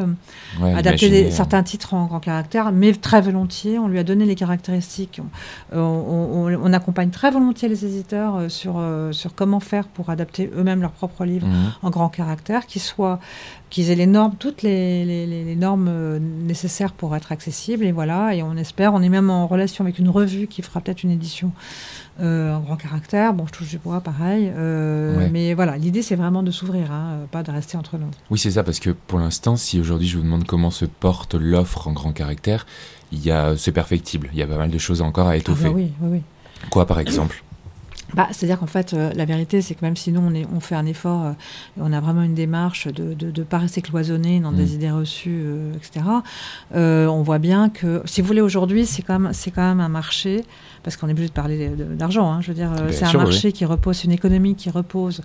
adapter 0.61 1.31
certains 1.31 1.63
titres 1.63 1.93
en 1.93 2.05
grand 2.05 2.19
caractère, 2.19 2.71
mais 2.71 2.93
très 2.93 3.19
volontiers. 3.19 3.79
On 3.79 3.87
lui 3.87 3.97
a 3.97 4.03
donné 4.03 4.25
les 4.25 4.35
caractéristiques. 4.35 5.21
On, 5.73 5.79
on, 6.61 6.73
accompagne 6.73 7.09
très 7.09 7.31
volontiers 7.31 7.67
les 7.67 7.83
éditeurs 7.85 8.49
sur, 8.49 8.81
sur 9.11 9.33
comment 9.33 9.59
faire 9.59 9.87
pour 9.87 10.09
adapter 10.09 10.51
eux-mêmes 10.55 10.81
leurs 10.81 10.91
propres 10.91 11.25
livres 11.25 11.47
mhm. 11.47 11.73
en 11.81 11.89
grand 11.89 12.09
caractère 12.09 12.65
qu'ils 12.67 12.81
soient, 12.81 13.19
qu'ils 13.73 13.89
aient 13.89 13.95
les 13.95 14.05
normes, 14.05 14.35
toutes 14.37 14.61
les, 14.61 15.55
normes 15.57 15.87
euh, 15.89 16.19
nécessaires 16.19 16.93
pour 16.93 17.15
être 17.15 17.31
accessibles. 17.31 17.83
Et 17.83 17.91
voilà, 17.91 18.35
et 18.35 18.43
on 18.43 18.55
espère, 18.55 18.93
on 18.93 19.01
est 19.01 19.09
même 19.09 19.31
en 19.31 19.47
relation 19.47 19.83
avec 19.83 19.97
une 19.97 20.09
revue 20.09 20.45
qui 20.45 20.61
fera 20.61 20.79
peut-être 20.79 21.01
une 21.01 21.09
édition 21.09 21.51
euh, 22.21 22.53
en 22.53 22.59
grand 22.59 22.75
caractère. 22.75 23.33
Bon, 23.33 23.47
je 23.47 23.51
touche 23.51 23.69
du 23.69 23.79
bois, 23.79 23.99
pareil. 23.99 24.51
Euh, 24.55 25.27
mais 25.31 25.55
voilà, 25.55 25.75
l'idée, 25.75 26.03
c'est 26.03 26.15
vraiment 26.15 26.43
de 26.43 26.51
s'ouvrir, 26.51 26.91
hein, 26.91 27.21
pas 27.31 27.41
de 27.41 27.49
rester 27.49 27.75
entre 27.75 27.97
nous. 27.97 28.11
Oui, 28.29 28.37
c'est 28.37 28.51
ça, 28.51 28.63
parce 28.63 28.79
que 28.79 28.91
pour 28.91 29.17
l'instant, 29.17 29.55
si 29.55 29.79
aujourd'hui 29.79 30.07
je 30.07 30.17
vous 30.19 30.23
demande 30.23 30.45
comment 30.45 30.69
se 30.69 30.85
porte 30.85 31.33
l'offre 31.33 31.87
en 31.87 31.93
grand 31.93 32.11
caractère, 32.11 32.67
il 33.11 33.25
y 33.25 33.31
a, 33.31 33.57
c'est 33.57 33.71
perfectible. 33.71 34.29
Il 34.33 34.39
y 34.39 34.43
a 34.43 34.47
pas 34.47 34.57
mal 34.57 34.69
de 34.69 34.77
choses 34.77 35.01
encore 35.01 35.27
à 35.27 35.35
étoffer. 35.35 35.65
Ah 35.65 35.69
bah 35.69 35.75
oui, 35.75 35.91
oui, 35.99 36.09
oui. 36.11 36.21
Quoi, 36.69 36.85
par 36.85 36.99
exemple? 36.99 37.43
Bah, 38.13 38.27
C'est-à-dire 38.31 38.59
qu'en 38.59 38.67
fait, 38.67 38.93
euh, 38.93 39.11
la 39.15 39.25
vérité, 39.25 39.61
c'est 39.61 39.75
que 39.75 39.83
même 39.83 39.95
si 39.95 40.11
nous, 40.11 40.21
on, 40.21 40.33
est, 40.33 40.45
on 40.53 40.59
fait 40.59 40.75
un 40.75 40.85
effort, 40.85 41.23
euh, 41.23 41.31
on 41.79 41.91
a 41.93 41.99
vraiment 41.99 42.23
une 42.23 42.33
démarche 42.33 42.87
de 42.87 43.15
ne 43.25 43.43
pas 43.43 43.57
rester 43.57 43.81
cloisonné 43.81 44.39
dans 44.39 44.51
des 44.51 44.65
mmh. 44.65 44.75
idées 44.75 44.91
reçues, 44.91 45.41
euh, 45.43 45.73
etc., 45.75 46.05
on 46.73 47.21
voit 47.23 47.39
bien 47.39 47.69
que, 47.69 48.01
si 48.05 48.21
vous 48.21 48.27
voulez, 48.27 48.41
aujourd'hui, 48.41 48.85
c'est 48.85 49.01
quand, 49.01 49.19
même, 49.19 49.31
quand 49.55 49.61
même 49.61 49.79
un 49.79 49.89
marché 49.89 50.43
parce 50.83 50.97
qu'on 50.97 51.07
est 51.07 51.11
obligé 51.11 51.29
de 51.29 51.33
parler 51.33 51.69
d'argent. 51.69 52.31
Hein, 52.31 52.41
je 52.41 52.49
veux 52.49 52.53
dire, 52.53 52.71
euh, 52.77 52.91
c'est 52.91 53.05
un 53.05 53.13
marché 53.13 53.51
qui 53.51 53.65
repose, 53.65 54.03
une 54.03 54.11
économie 54.11 54.55
qui 54.55 54.69
repose 54.69 55.21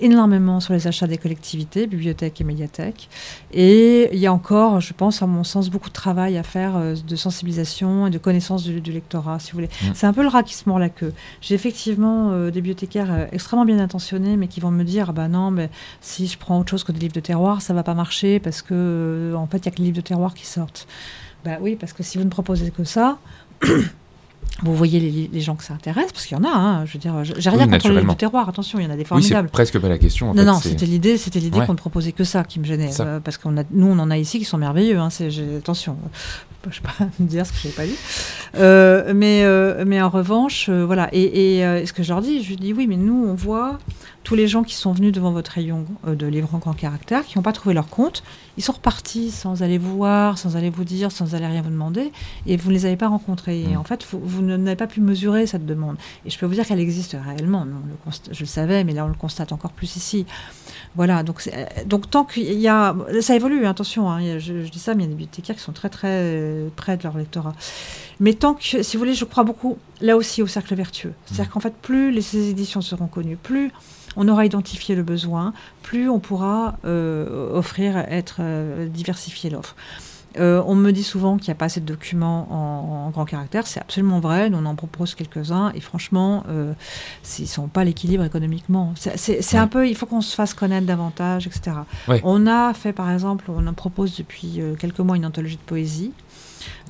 énormément 0.00 0.60
sur 0.60 0.74
les 0.74 0.86
achats 0.86 1.06
des 1.06 1.16
collectivités, 1.16 1.86
bibliothèques 1.86 2.40
et 2.40 2.44
médiathèques. 2.44 3.08
Et 3.52 4.10
il 4.12 4.18
y 4.18 4.26
a 4.26 4.32
encore, 4.32 4.80
je 4.80 4.92
pense, 4.92 5.22
à 5.22 5.26
mon 5.26 5.44
sens, 5.44 5.70
beaucoup 5.70 5.88
de 5.88 5.94
travail 5.94 6.36
à 6.36 6.42
faire 6.42 6.76
euh, 6.76 6.94
de 7.06 7.16
sensibilisation 7.16 8.08
et 8.08 8.10
de 8.10 8.18
connaissance 8.18 8.64
du, 8.64 8.92
lectorat, 8.92 9.38
si 9.38 9.52
vous 9.52 9.58
voulez. 9.58 9.70
Mm. 9.82 9.92
C'est 9.94 10.06
un 10.06 10.12
peu 10.12 10.22
le 10.22 10.28
rat 10.28 10.42
qui 10.42 10.54
se 10.54 10.68
mord 10.68 10.78
la 10.78 10.88
queue. 10.88 11.12
J'ai 11.40 11.54
effectivement 11.54 12.32
euh, 12.32 12.46
des 12.46 12.60
bibliothécaires 12.60 13.28
extrêmement 13.32 13.64
bien 13.64 13.78
intentionnés, 13.78 14.36
mais 14.36 14.48
qui 14.48 14.60
vont 14.60 14.72
me 14.72 14.84
dire, 14.84 15.10
ah 15.10 15.12
bah 15.12 15.28
non, 15.28 15.50
mais 15.50 15.70
si 16.00 16.26
je 16.26 16.36
prends 16.36 16.58
autre 16.58 16.70
chose 16.70 16.84
que 16.84 16.92
des 16.92 16.98
livres 16.98 17.14
de 17.14 17.20
terroir, 17.20 17.62
ça 17.62 17.72
va 17.74 17.82
pas 17.84 17.94
marcher 17.94 18.40
parce 18.40 18.62
que 18.62 19.32
en 19.36 19.46
fait, 19.46 19.58
il 19.58 19.64
y 19.66 19.68
a 19.68 19.70
que 19.70 19.78
les 19.78 19.84
livres 19.84 19.96
de 19.96 20.02
terroir 20.02 20.34
qui 20.34 20.46
sortent. 20.46 20.86
Bah 21.44 21.58
oui, 21.60 21.76
parce 21.76 21.92
que 21.92 22.02
si 22.02 22.18
vous 22.18 22.24
ne 22.24 22.30
proposez 22.30 22.72
que 22.72 22.82
ça, 22.82 23.18
vous 24.62 24.74
voyez 24.74 25.28
les, 25.30 25.40
gens 25.40 25.54
que 25.54 25.64
ça 25.64 25.74
intéresse, 25.74 26.12
parce 26.12 26.24
qu'il 26.24 26.36
y 26.36 26.40
en 26.40 26.44
a, 26.44 26.48
hein, 26.48 26.86
je 26.86 26.94
veux 26.94 26.98
dire, 26.98 27.14
j'ai 27.24 27.50
rien 27.50 27.68
contre 27.68 27.90
les 27.90 28.00
livres 28.00 28.16
terroir, 28.16 28.48
attention, 28.48 28.78
il 28.78 28.84
y 28.84 28.86
en 28.86 28.90
a 28.90 28.96
des 28.96 29.04
formidables. 29.04 29.46
Oui, 29.46 29.48
c'est 29.48 29.52
presque 29.52 29.78
pas 29.78 29.88
la 29.88 29.98
question. 29.98 30.30
En 30.30 30.34
non, 30.34 30.44
non, 30.44 30.60
c'était 30.60 30.86
l'idée, 30.86 31.18
c'était 31.18 31.40
l'idée 31.40 31.60
qu'on 31.66 31.72
ne 31.72 31.78
proposait 31.78 32.12
que 32.12 32.24
ça 32.24 32.42
qui 32.42 32.58
me 32.58 32.64
gênait, 32.64 32.90
euh, 33.00 33.20
parce 33.20 33.36
qu'on 33.36 33.58
a, 33.58 33.64
nous, 33.70 33.86
on 33.86 33.98
en 33.98 34.10
a 34.10 34.16
ici 34.16 34.38
qui 34.38 34.44
sont 34.46 34.58
merveilleux. 34.58 34.98
Hein, 34.98 35.08
attention, 35.58 35.98
je 36.62 36.68
ne 36.68 36.74
vais 36.74 36.80
pas 36.98 37.04
me 37.18 37.26
dire 37.28 37.44
ce 37.44 37.52
que 37.52 37.58
je 37.58 37.68
n'ai 37.68 37.74
pas 37.74 37.84
lu, 37.84 37.92
euh, 38.56 39.12
mais, 39.14 39.42
euh, 39.44 39.84
mais 39.86 40.00
en 40.00 40.08
revanche, 40.08 40.70
voilà. 40.70 41.08
Et, 41.12 41.58
et 41.58 41.86
ce 41.86 41.92
que 41.92 42.02
je 42.02 42.08
leur 42.08 42.22
dis, 42.22 42.42
je 42.42 42.54
dis 42.54 42.72
oui, 42.72 42.86
mais 42.86 42.96
nous, 42.96 43.26
on 43.28 43.34
voit 43.34 43.78
tous 44.24 44.34
les 44.34 44.48
gens 44.48 44.64
qui 44.64 44.74
sont 44.74 44.92
venus 44.92 45.12
devant 45.12 45.30
votre 45.30 45.52
rayon 45.52 45.84
de 46.04 46.26
livres 46.26 46.52
en 46.52 46.58
grand 46.58 46.72
caractère, 46.72 47.24
qui 47.26 47.38
n'ont 47.38 47.42
pas 47.42 47.52
trouvé 47.52 47.74
leur 47.74 47.88
compte, 47.88 48.24
ils 48.56 48.62
sont 48.62 48.72
repartis 48.72 49.30
sans 49.30 49.62
aller 49.62 49.78
vous 49.78 49.96
voir, 49.96 50.38
sans 50.38 50.56
aller 50.56 50.70
vous 50.70 50.84
dire, 50.84 51.12
sans 51.12 51.34
aller 51.34 51.46
rien 51.46 51.62
vous 51.62 51.70
demander, 51.70 52.10
et 52.46 52.56
vous 52.56 52.70
ne 52.70 52.74
les 52.74 52.86
avez 52.86 52.96
pas 52.96 53.08
rencontrés. 53.08 53.62
Et 53.62 53.76
mm. 53.76 53.76
en 53.76 53.84
fait, 53.84 54.06
vous, 54.10 54.42
n'avez 54.46 54.76
pas 54.76 54.86
pu 54.86 55.00
mesurer 55.00 55.46
cette 55.46 55.66
demande. 55.66 55.96
Et 56.24 56.30
je 56.30 56.38
peux 56.38 56.46
vous 56.46 56.54
dire 56.54 56.66
qu'elle 56.66 56.80
existe 56.80 57.16
réellement. 57.24 57.64
le 57.64 58.12
je 58.32 58.40
le 58.40 58.46
savais, 58.46 58.84
mais 58.84 58.92
là, 58.92 59.04
on 59.04 59.08
le 59.08 59.14
constate 59.14 59.52
encore 59.52 59.72
plus 59.72 59.96
ici. 59.96 60.26
Voilà, 60.94 61.22
donc, 61.22 61.48
donc 61.86 62.10
tant 62.10 62.24
qu'il 62.24 62.60
y 62.60 62.68
a... 62.68 62.96
Ça 63.20 63.34
évolue, 63.34 63.66
hein, 63.66 63.70
attention, 63.70 64.10
hein, 64.10 64.38
je, 64.38 64.52
dis 64.68 64.78
ça, 64.78 64.94
mais 64.94 65.04
il 65.04 65.06
y 65.06 65.08
a 65.08 65.10
des 65.10 65.14
bibliothécaires 65.14 65.56
qui 65.56 65.62
sont 65.62 65.72
très, 65.72 65.90
très 65.90 66.70
près 66.74 66.96
de 66.96 67.02
leur 67.02 67.16
lectorat. 67.16 67.54
Mais 68.20 68.34
tant 68.34 68.54
que, 68.54 68.82
si 68.82 68.96
vous 68.96 68.98
voulez, 69.00 69.14
je 69.14 69.24
crois 69.24 69.44
beaucoup, 69.44 69.78
là 70.00 70.16
aussi, 70.16 70.42
au 70.42 70.46
cercle 70.46 70.74
vertueux. 70.74 71.12
C'est-à-dire 71.26 71.46
mm. 71.46 71.48
qu'en 71.48 71.60
fait, 71.60 71.74
plus 71.74 72.10
les, 72.10 72.50
éditions 72.50 72.80
seront 72.80 73.06
connues, 73.06 73.36
plus 73.36 73.70
on 74.16 74.28
aura 74.28 74.46
identifié 74.46 74.94
le 74.94 75.02
besoin, 75.02 75.52
plus 75.82 76.08
on 76.08 76.18
pourra 76.18 76.78
euh, 76.84 77.52
offrir, 77.52 77.98
être 77.98 78.36
euh, 78.40 78.88
diversifier 78.88 79.50
l'offre. 79.50 79.76
Euh, 80.38 80.62
on 80.66 80.74
me 80.74 80.90
dit 80.90 81.02
souvent 81.02 81.36
qu'il 81.36 81.48
n'y 81.48 81.52
a 81.52 81.58
pas 81.58 81.66
assez 81.66 81.80
de 81.80 81.86
documents 81.86 82.48
en, 82.50 83.10
grand 83.10 83.24
caractère. 83.24 83.66
C'est 83.66 83.80
absolument 83.80 84.20
vrai. 84.20 84.50
on 84.52 84.66
en 84.66 84.74
propose 84.74 85.14
quelques-uns. 85.14 85.72
Et 85.74 85.80
franchement, 85.80 86.44
euh, 86.48 86.72
ils 87.38 87.42
ne 87.42 87.46
sont 87.46 87.68
pas 87.68 87.84
l'équilibre 87.84 88.24
économiquement. 88.24 88.94
C'est 88.96 89.56
un 89.56 89.68
peu, 89.68 89.88
il 89.88 89.96
faut 89.96 90.06
qu'on 90.06 90.20
se 90.20 90.34
fasse 90.34 90.54
connaître 90.54 90.86
davantage, 90.86 91.46
etc. 91.46 91.76
On 92.22 92.46
a 92.46 92.74
fait, 92.74 92.92
par 92.92 93.10
exemple, 93.10 93.46
on 93.48 93.66
en 93.66 93.74
propose 93.74 94.16
depuis 94.16 94.60
quelques 94.78 95.00
mois 95.00 95.16
une 95.16 95.26
anthologie 95.26 95.56
de 95.56 95.60
poésie 95.60 96.12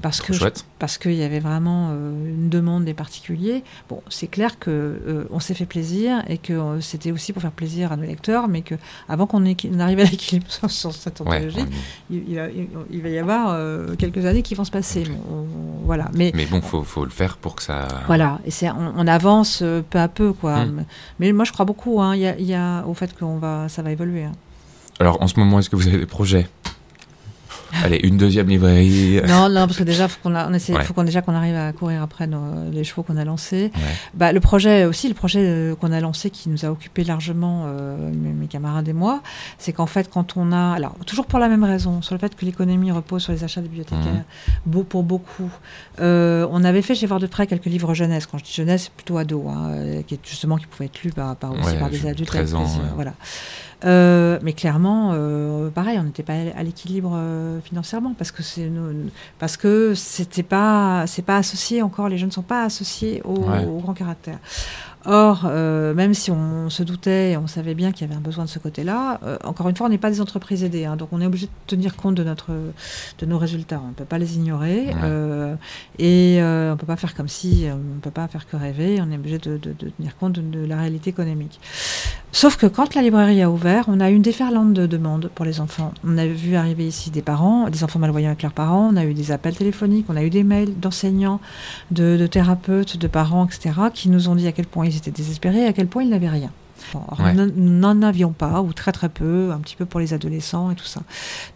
parce 0.02 0.20
que 0.20 0.32
parce 0.78 0.98
qu'il 0.98 1.14
y 1.14 1.22
avait 1.22 1.40
vraiment 1.40 1.88
euh, 1.90 2.28
une 2.28 2.48
demande 2.48 2.84
des 2.84 2.94
particuliers. 2.94 3.64
Bon, 3.88 4.02
c'est 4.08 4.26
clair 4.26 4.58
que 4.58 4.70
euh, 4.70 5.24
on 5.30 5.40
s'est 5.40 5.54
fait 5.54 5.66
plaisir 5.66 6.22
et 6.28 6.38
que 6.38 6.52
euh, 6.52 6.80
c'était 6.80 7.12
aussi 7.12 7.32
pour 7.32 7.40
faire 7.40 7.52
plaisir 7.52 7.92
à 7.92 7.96
nos 7.96 8.04
lecteurs, 8.04 8.48
mais 8.48 8.62
que 8.62 8.74
avant 9.08 9.26
qu'on 9.26 9.44
arrive 9.44 10.00
à 10.00 10.04
l'équilibre 10.04 10.46
sur, 10.68 10.92
cette 10.92 11.20
anthologie, 11.20 11.64
il, 12.10 13.02
va 13.02 13.08
y 13.08 13.18
avoir 13.18 13.58
quelques 13.96 14.24
années 14.24 14.42
qui 14.42 14.54
vont 14.54 14.64
se 14.64 14.70
passer. 14.70 15.04
voilà. 15.84 16.10
Mais, 16.14 16.30
mais 16.34 16.46
bon, 16.46 16.60
faut, 16.60 16.82
faut 16.82 17.04
le 17.04 17.10
faire 17.10 17.36
pour 17.36 17.56
que 17.56 17.62
ça. 17.62 17.88
Voilà, 18.06 18.40
et 18.44 18.50
c'est 18.50 18.70
on, 18.70 19.06
avance 19.06 19.62
peu 19.90 19.98
à 19.98 20.08
peu, 20.08 20.32
quoi. 20.32 20.64
Hmm. 20.64 20.84
Mais 21.20 21.32
moi, 21.32 21.44
je 21.44 21.52
crois 21.52 21.64
beaucoup. 21.64 22.00
Hein, 22.00 22.16
il 22.16 22.46
y, 22.46 22.54
a, 22.54 22.84
au 22.86 22.94
fait 22.94 23.16
qu'on 23.18 23.38
va, 23.38 23.68
ça 23.68 23.82
va 23.82 23.92
évoluer. 23.92 24.24
Hein. 24.24 24.32
Alors, 24.98 25.20
en 25.20 25.28
ce 25.28 25.38
moment, 25.38 25.58
est-ce 25.58 25.68
que 25.68 25.76
vous 25.76 25.88
avez 25.88 25.98
des 25.98 26.06
projets? 26.06 26.48
Allez, 27.82 28.00
une 28.04 28.16
deuxième 28.16 28.48
librairie. 28.48 29.20
Non, 29.26 29.48
non, 29.48 29.66
parce 29.66 29.76
que 29.76 29.82
déjà, 29.84 30.08
faut 30.08 30.18
qu'on 30.22 30.52
essaie, 30.54 30.72
faut 30.84 30.94
qu'on 30.94 31.04
déjà 31.04 31.20
qu'on 31.22 31.34
arrive 31.34 31.56
à 31.56 31.72
courir 31.72 32.02
après 32.02 32.26
nos- 32.26 32.70
les 32.70 32.84
chevaux 32.84 33.02
qu'on 33.02 33.16
a 33.16 33.24
lancés. 33.24 33.70
Ouais. 33.74 33.80
Bah, 34.14 34.32
le 34.32 34.40
projet 34.40 34.84
aussi, 34.84 35.08
le 35.08 35.14
projet 35.14 35.40
euh, 35.42 35.74
qu'on 35.74 35.92
a 35.92 36.00
lancé 36.00 36.30
qui 36.30 36.48
nous 36.48 36.64
a 36.64 36.68
occupé 36.70 37.04
largement 37.04 37.64
euh, 37.66 37.96
mes, 38.12 38.30
mes 38.32 38.46
camarades 38.46 38.88
et 38.88 38.92
moi, 38.92 39.20
c'est 39.58 39.72
qu'en 39.72 39.86
fait, 39.86 40.08
quand 40.10 40.36
on 40.36 40.52
a, 40.52 40.74
alors 40.74 40.94
toujours 41.06 41.26
pour 41.26 41.38
la 41.38 41.48
même 41.48 41.64
raison, 41.64 42.02
sur 42.02 42.14
le 42.14 42.18
fait 42.20 42.34
que 42.36 42.44
l'économie 42.44 42.92
repose 42.92 43.22
sur 43.22 43.32
les 43.32 43.44
achats 43.44 43.60
des 43.60 43.68
bibliothécaires, 43.68 44.24
beau 44.64 44.82
pour 44.82 45.02
beaucoup. 45.02 45.50
euh, 46.00 46.46
on 46.50 46.64
avait 46.64 46.82
fait 46.82 46.94
chez 46.94 47.06
Voir 47.06 47.20
de 47.20 47.26
près 47.26 47.46
quelques 47.46 47.66
livres 47.66 47.94
jeunesse. 47.94 48.26
Quand 48.26 48.38
je 48.38 48.44
dis 48.44 48.52
jeunesse, 48.52 48.84
c'est 48.84 48.92
plutôt 48.92 49.18
ado, 49.18 49.44
hein, 49.48 50.02
qui 50.06 50.14
est 50.14 50.20
justement 50.24 50.56
qui 50.56 50.66
pouvaient 50.66 50.86
être 50.86 51.02
lus 51.02 51.10
par, 51.10 51.34
par, 51.36 51.52
aussi 51.52 51.62
Ouais, 51.66 51.78
par 51.78 51.90
des 51.90 52.06
adultes. 52.06 52.28
13 52.28 52.54
avec 52.54 52.66
ans, 52.66 52.70
ouais. 52.70 52.80
Voilà. 52.94 53.12
Euh, 53.86 54.38
mais 54.42 54.52
clairement, 54.52 55.10
euh, 55.14 55.70
pareil, 55.70 55.98
on 55.98 56.02
n'était 56.02 56.22
pas 56.24 56.32
à 56.56 56.62
l'équilibre 56.62 57.12
euh, 57.14 57.60
financièrement 57.60 58.14
parce 58.18 58.32
que 58.32 58.42
c'est 58.42 58.70
parce 59.38 59.56
que 59.56 59.94
c'était 59.94 60.42
pas 60.42 61.04
c'est 61.06 61.22
pas 61.24 61.36
associé 61.36 61.82
encore. 61.82 62.08
Les 62.08 62.18
jeunes 62.18 62.28
ne 62.30 62.34
sont 62.34 62.42
pas 62.42 62.64
associés 62.64 63.22
au, 63.24 63.36
Ouais. 63.46 63.64
au 63.64 63.78
grand 63.78 63.94
caractère. 63.94 64.38
Or, 65.08 65.44
euh, 65.48 65.94
même 65.94 66.14
si 66.14 66.32
on 66.32 66.68
se 66.68 66.82
doutait 66.82 67.30
et 67.32 67.36
on 67.36 67.46
savait 67.46 67.74
bien 67.74 67.92
qu'il 67.92 68.04
y 68.04 68.10
avait 68.10 68.18
un 68.18 68.20
besoin 68.22 68.42
de 68.44 68.48
ce 68.48 68.58
côté-là, 68.58 69.20
euh, 69.22 69.38
encore 69.44 69.68
une 69.68 69.76
fois, 69.76 69.86
on 69.86 69.90
n'est 69.90 69.98
pas 69.98 70.10
des 70.10 70.20
entreprises 70.20 70.64
aidées, 70.64 70.84
hein, 70.84 70.96
donc 70.96 71.10
on 71.12 71.20
est 71.20 71.26
obligé 71.26 71.46
de 71.46 71.52
tenir 71.68 71.94
compte 71.94 72.16
de, 72.16 72.24
notre, 72.24 72.48
de 72.50 73.26
nos 73.26 73.38
résultats. 73.38 73.80
On 73.84 73.90
ne 73.90 73.92
peut 73.92 74.04
pas 74.04 74.18
les 74.18 74.34
ignorer 74.34 74.86
Ouais. 74.86 74.94
euh, 75.04 75.54
et 76.00 76.42
euh, 76.42 76.70
on 76.70 76.72
ne 76.72 76.76
peut 76.80 76.86
pas 76.86 76.96
faire 76.96 77.14
comme 77.14 77.28
si, 77.28 77.68
euh, 77.68 77.74
on 77.74 77.94
ne 77.94 78.00
peut 78.00 78.10
pas 78.10 78.26
faire 78.26 78.48
que 78.48 78.56
rêver, 78.56 78.98
on 79.00 79.12
est 79.12 79.14
obligé 79.14 79.38
de, 79.38 79.56
de- 79.58 79.74
de 79.78 79.90
tenir 79.90 80.16
compte 80.16 80.32
de, 80.32 80.40
de 80.40 80.66
la 80.66 80.76
réalité 80.76 81.10
économique. 81.10 81.60
Sauf 82.36 82.58
que 82.58 82.66
quand 82.66 82.94
la 82.94 83.00
librairie 83.00 83.40
a 83.40 83.50
ouvert, 83.50 83.86
on 83.88 83.98
a 83.98 84.10
eu 84.10 84.14
une 84.14 84.20
déferlante 84.20 84.74
de 84.74 84.84
demandes 84.84 85.30
pour 85.34 85.46
les 85.46 85.58
enfants. 85.58 85.94
On 86.06 86.18
a 86.18 86.26
vu 86.26 86.54
arriver 86.54 86.86
ici 86.86 87.10
des 87.10 87.22
parents, 87.22 87.70
des 87.70 87.82
enfants 87.82 87.98
malvoyants 87.98 88.28
avec 88.28 88.42
leurs 88.42 88.52
parents, 88.52 88.90
on 88.92 88.96
a 88.98 89.06
eu 89.06 89.14
des 89.14 89.32
appels 89.32 89.56
téléphoniques, 89.56 90.04
on 90.10 90.16
a 90.16 90.22
eu 90.22 90.28
des 90.28 90.42
mails 90.42 90.78
d'enseignants, 90.78 91.40
de, 91.92 92.26
thérapeutes, 92.26 92.98
de 92.98 93.06
parents, 93.06 93.46
etc., 93.46 93.72
qui 93.94 94.10
nous 94.10 94.28
ont 94.28 94.34
dit 94.34 94.46
à 94.46 94.52
quel 94.52 94.66
point 94.66 94.84
ils 94.84 94.98
étaient 94.98 95.10
désespérés 95.10 95.64
à 95.64 95.72
quel 95.72 95.86
point 95.86 96.02
ils 96.02 96.10
n'avaient 96.10 96.28
rien. 96.28 96.50
Or, 96.94 97.18
Ouais. 97.22 97.34
nous 97.34 97.50
n'en 97.56 98.02
avions 98.02 98.32
pas, 98.32 98.62
ou 98.62 98.72
très 98.72 98.92
très 98.92 99.08
peu, 99.08 99.50
un 99.52 99.58
petit 99.58 99.76
peu 99.76 99.84
pour 99.86 100.00
les 100.00 100.14
adolescents 100.14 100.70
et 100.70 100.74
tout 100.74 100.84
ça. 100.84 101.00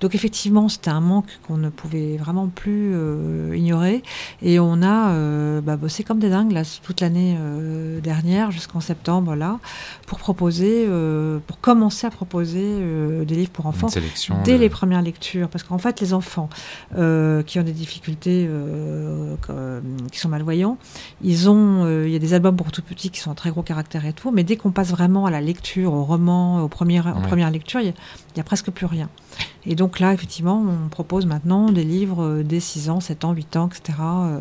Donc 0.00 0.14
effectivement, 0.14 0.68
c'était 0.68 0.90
un 0.90 1.00
manque 1.00 1.28
qu'on 1.46 1.56
ne 1.56 1.68
pouvait 1.70 2.16
vraiment 2.16 2.48
plus 2.48 2.92
euh, 2.94 3.54
ignorer. 3.56 4.02
Et 4.42 4.59
on 4.61 4.83
a 4.83 5.11
euh, 5.11 5.61
bah, 5.61 5.76
bossé 5.76 6.04
comme 6.04 6.18
des 6.18 6.30
dingues 6.30 6.52
là, 6.52 6.62
toute 6.83 7.00
l'année 7.00 7.37
euh, 7.38 8.00
dernière, 8.00 8.50
jusqu'en 8.50 8.80
septembre, 8.80 9.35
là, 9.35 9.59
pour 10.06 10.18
proposer, 10.18 10.87
pour 11.46 11.61
commencer 11.61 12.06
à 12.06 12.11
proposer 12.11 12.62
des 13.24 13.35
livres 13.35 13.50
pour 13.50 13.66
enfants 13.66 13.88
dès 14.44 14.54
de- 14.54 14.59
les 14.59 14.68
premières 14.68 15.02
lectures, 15.02 15.48
parce 15.48 15.64
qu'en 15.64 15.78
fait, 15.78 16.00
les 16.00 16.12
enfants 16.14 16.48
qui 16.94 17.59
ont 17.59 17.62
des 17.62 17.72
difficultés, 17.72 18.48
qui 20.12 20.18
sont 20.18 20.28
malvoyants, 20.28 20.78
ils 21.22 21.48
ont, 21.50 22.04
il 22.04 22.11
y 22.11 22.16
a 22.16 22.18
des 22.18 22.35
albums 22.35 22.56
pour 22.56 22.72
tout 22.72 22.83
petits 22.83 23.11
qui 23.11 23.20
sont 23.20 23.30
en 23.30 23.35
très 23.35 23.50
gros 23.50 23.62
caractère 23.62 24.04
et 24.06 24.12
tout, 24.12 24.30
mais 24.30 24.44
dès 24.44 24.56
qu'on 24.56 24.70
passe 24.70 24.90
vraiment 24.90 25.10
à 25.27 25.31
la 25.31 25.40
lecture, 25.40 25.92
au 25.92 26.05
roman, 26.05 26.62
aux 26.62 26.68
premières, 26.68 27.07
aux 27.16 27.20
Ouais. 27.20 27.27
premières 27.27 27.51
lectures, 27.51 27.81
il 27.81 27.87
y 28.37 28.40
a- 28.40 28.44
presque 28.44 28.70
plus 28.70 28.87
rien. 28.87 29.09
Et 29.66 29.75
donc 29.75 30.01
là, 30.01 30.14
effectivement, 30.14 30.64
on 30.66 30.88
propose 30.88 31.27
maintenant 31.27 31.70
des 31.70 31.85
livres 31.85 32.23
euh, 32.25 32.42
dès 32.42 32.59
6 32.61 32.88
ans, 32.88 33.01
7 33.01 33.25
ans, 33.27 33.33
8 33.33 33.57
ans, 33.57 33.68
etc., 33.68 33.99
euh, 34.03 34.40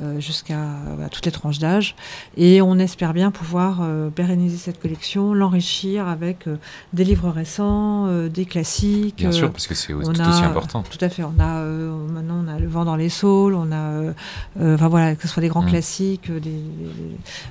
euh, 0.00 0.20
jusqu'à 0.20 0.60
euh, 0.60 1.08
toutes 1.10 1.26
les 1.26 1.32
tranches 1.32 1.58
d'âge. 1.58 1.96
Et 2.36 2.62
on 2.62 2.78
espère 2.78 3.12
bien 3.12 3.32
pouvoir 3.32 3.80
euh, 3.82 4.08
pérenniser 4.10 4.56
cette 4.56 4.80
collection, 4.80 5.34
l'enrichir 5.34 6.06
avec 6.06 6.46
euh, 6.46 6.56
des 6.92 7.02
livres 7.04 7.28
récents, 7.30 8.06
des 8.28 8.44
classiques. 8.46 9.16
Bien 9.16 9.32
sûr, 9.32 9.50
parce 9.50 9.66
que 9.66 9.74
c'est 9.74 9.92
tout 9.92 9.98
a- 10.22 10.28
aussi 10.28 10.44
important. 10.44 10.84
Tout 10.88 11.04
à 11.04 11.08
fait. 11.08 11.24
On 11.24 11.34
a 11.40 11.62
maintenant 11.64 12.44
on 12.44 12.48
a 12.48 12.58
le 12.60 12.68
vent 12.68 12.84
dans 12.84 12.96
les 12.96 13.08
saules, 13.08 13.54
on 13.54 13.72
a, 13.72 14.12
enfin 14.74 14.88
voilà, 14.88 15.16
que 15.16 15.22
ce 15.22 15.28
soit 15.28 15.40
des 15.42 15.48
grands 15.48 15.62
Mm. 15.62 15.70
classiques, 15.70 16.30
des, 16.30 16.38
des- 16.40 16.62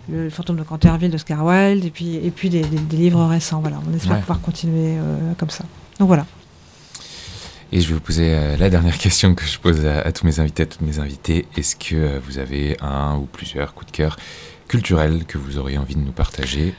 le, 0.09 0.29
fantôme 0.29 0.55
de 0.55 0.63
Canterville 0.63 1.11
d'Oscar 1.11 1.45
Wilde, 1.45 1.83
et 1.85 1.89
puis 1.91 2.15
et 2.15 2.31
puis 2.31 2.49
des, 2.49 2.58
des- 2.61 2.77
des 2.79 2.97
livres 2.97 3.25
récents. 3.25 3.59
Voilà, 3.61 3.79
on 3.89 3.93
espère 3.95 4.13
Ouais. 4.13 4.19
pouvoir 4.19 4.41
continuer 4.41 4.97
euh, 4.97 5.33
comme 5.37 5.49
ça. 5.49 5.63
Donc 5.99 6.07
voilà. 6.07 6.25
Et 7.71 7.81
je 7.81 7.87
vais 7.89 7.93
vous 7.93 7.99
poser 7.99 8.33
euh, 8.33 8.57
la 8.57 8.69
dernière 8.69 8.97
question 9.05 9.35
que 9.35 9.45
je 9.45 9.59
pose 9.59 9.85
à, 9.85 9.99
à 10.01 10.11
tous 10.11 10.25
mes 10.25 10.39
invités, 10.39 10.63
à 10.63 10.65
toutes 10.65 10.81
mes 10.81 10.99
invitées. 10.99 11.45
Est-ce 11.55 11.75
que 11.75 11.95
euh, 11.95 12.19
vous 12.25 12.37
avez 12.39 12.77
un 12.81 13.15
ou 13.17 13.25
plusieurs 13.31 13.73
coups 13.73 13.91
de 13.91 13.95
cœur 13.97 14.17
culturels 14.67 15.25
que 15.25 15.37
vous 15.37 15.57
auriez 15.57 15.77
envie 15.77 15.95
de 15.95 16.01
nous 16.01 16.11
partager? 16.11 16.73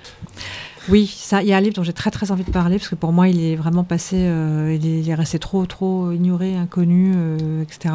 Oui, 0.88 1.06
ça, 1.06 1.42
il 1.42 1.48
y 1.48 1.52
a 1.52 1.58
un 1.58 1.60
livre 1.60 1.74
dont 1.74 1.82
j'ai 1.82 1.92
très 1.92 2.10
très 2.10 2.30
envie 2.30 2.42
de 2.42 2.50
parler 2.50 2.78
parce 2.78 2.88
que 2.88 2.94
pour 2.94 3.12
moi 3.12 3.28
il 3.28 3.44
est 3.44 3.54
vraiment 3.54 3.84
passé, 3.84 4.16
euh, 4.18 4.76
il, 4.80 5.08
est, 5.08 5.14
resté 5.14 5.38
trop 5.38 5.66
trop 5.66 6.10
ignoré, 6.10 6.56
inconnu, 6.56 7.12
euh, 7.14 7.62
etc. 7.62 7.94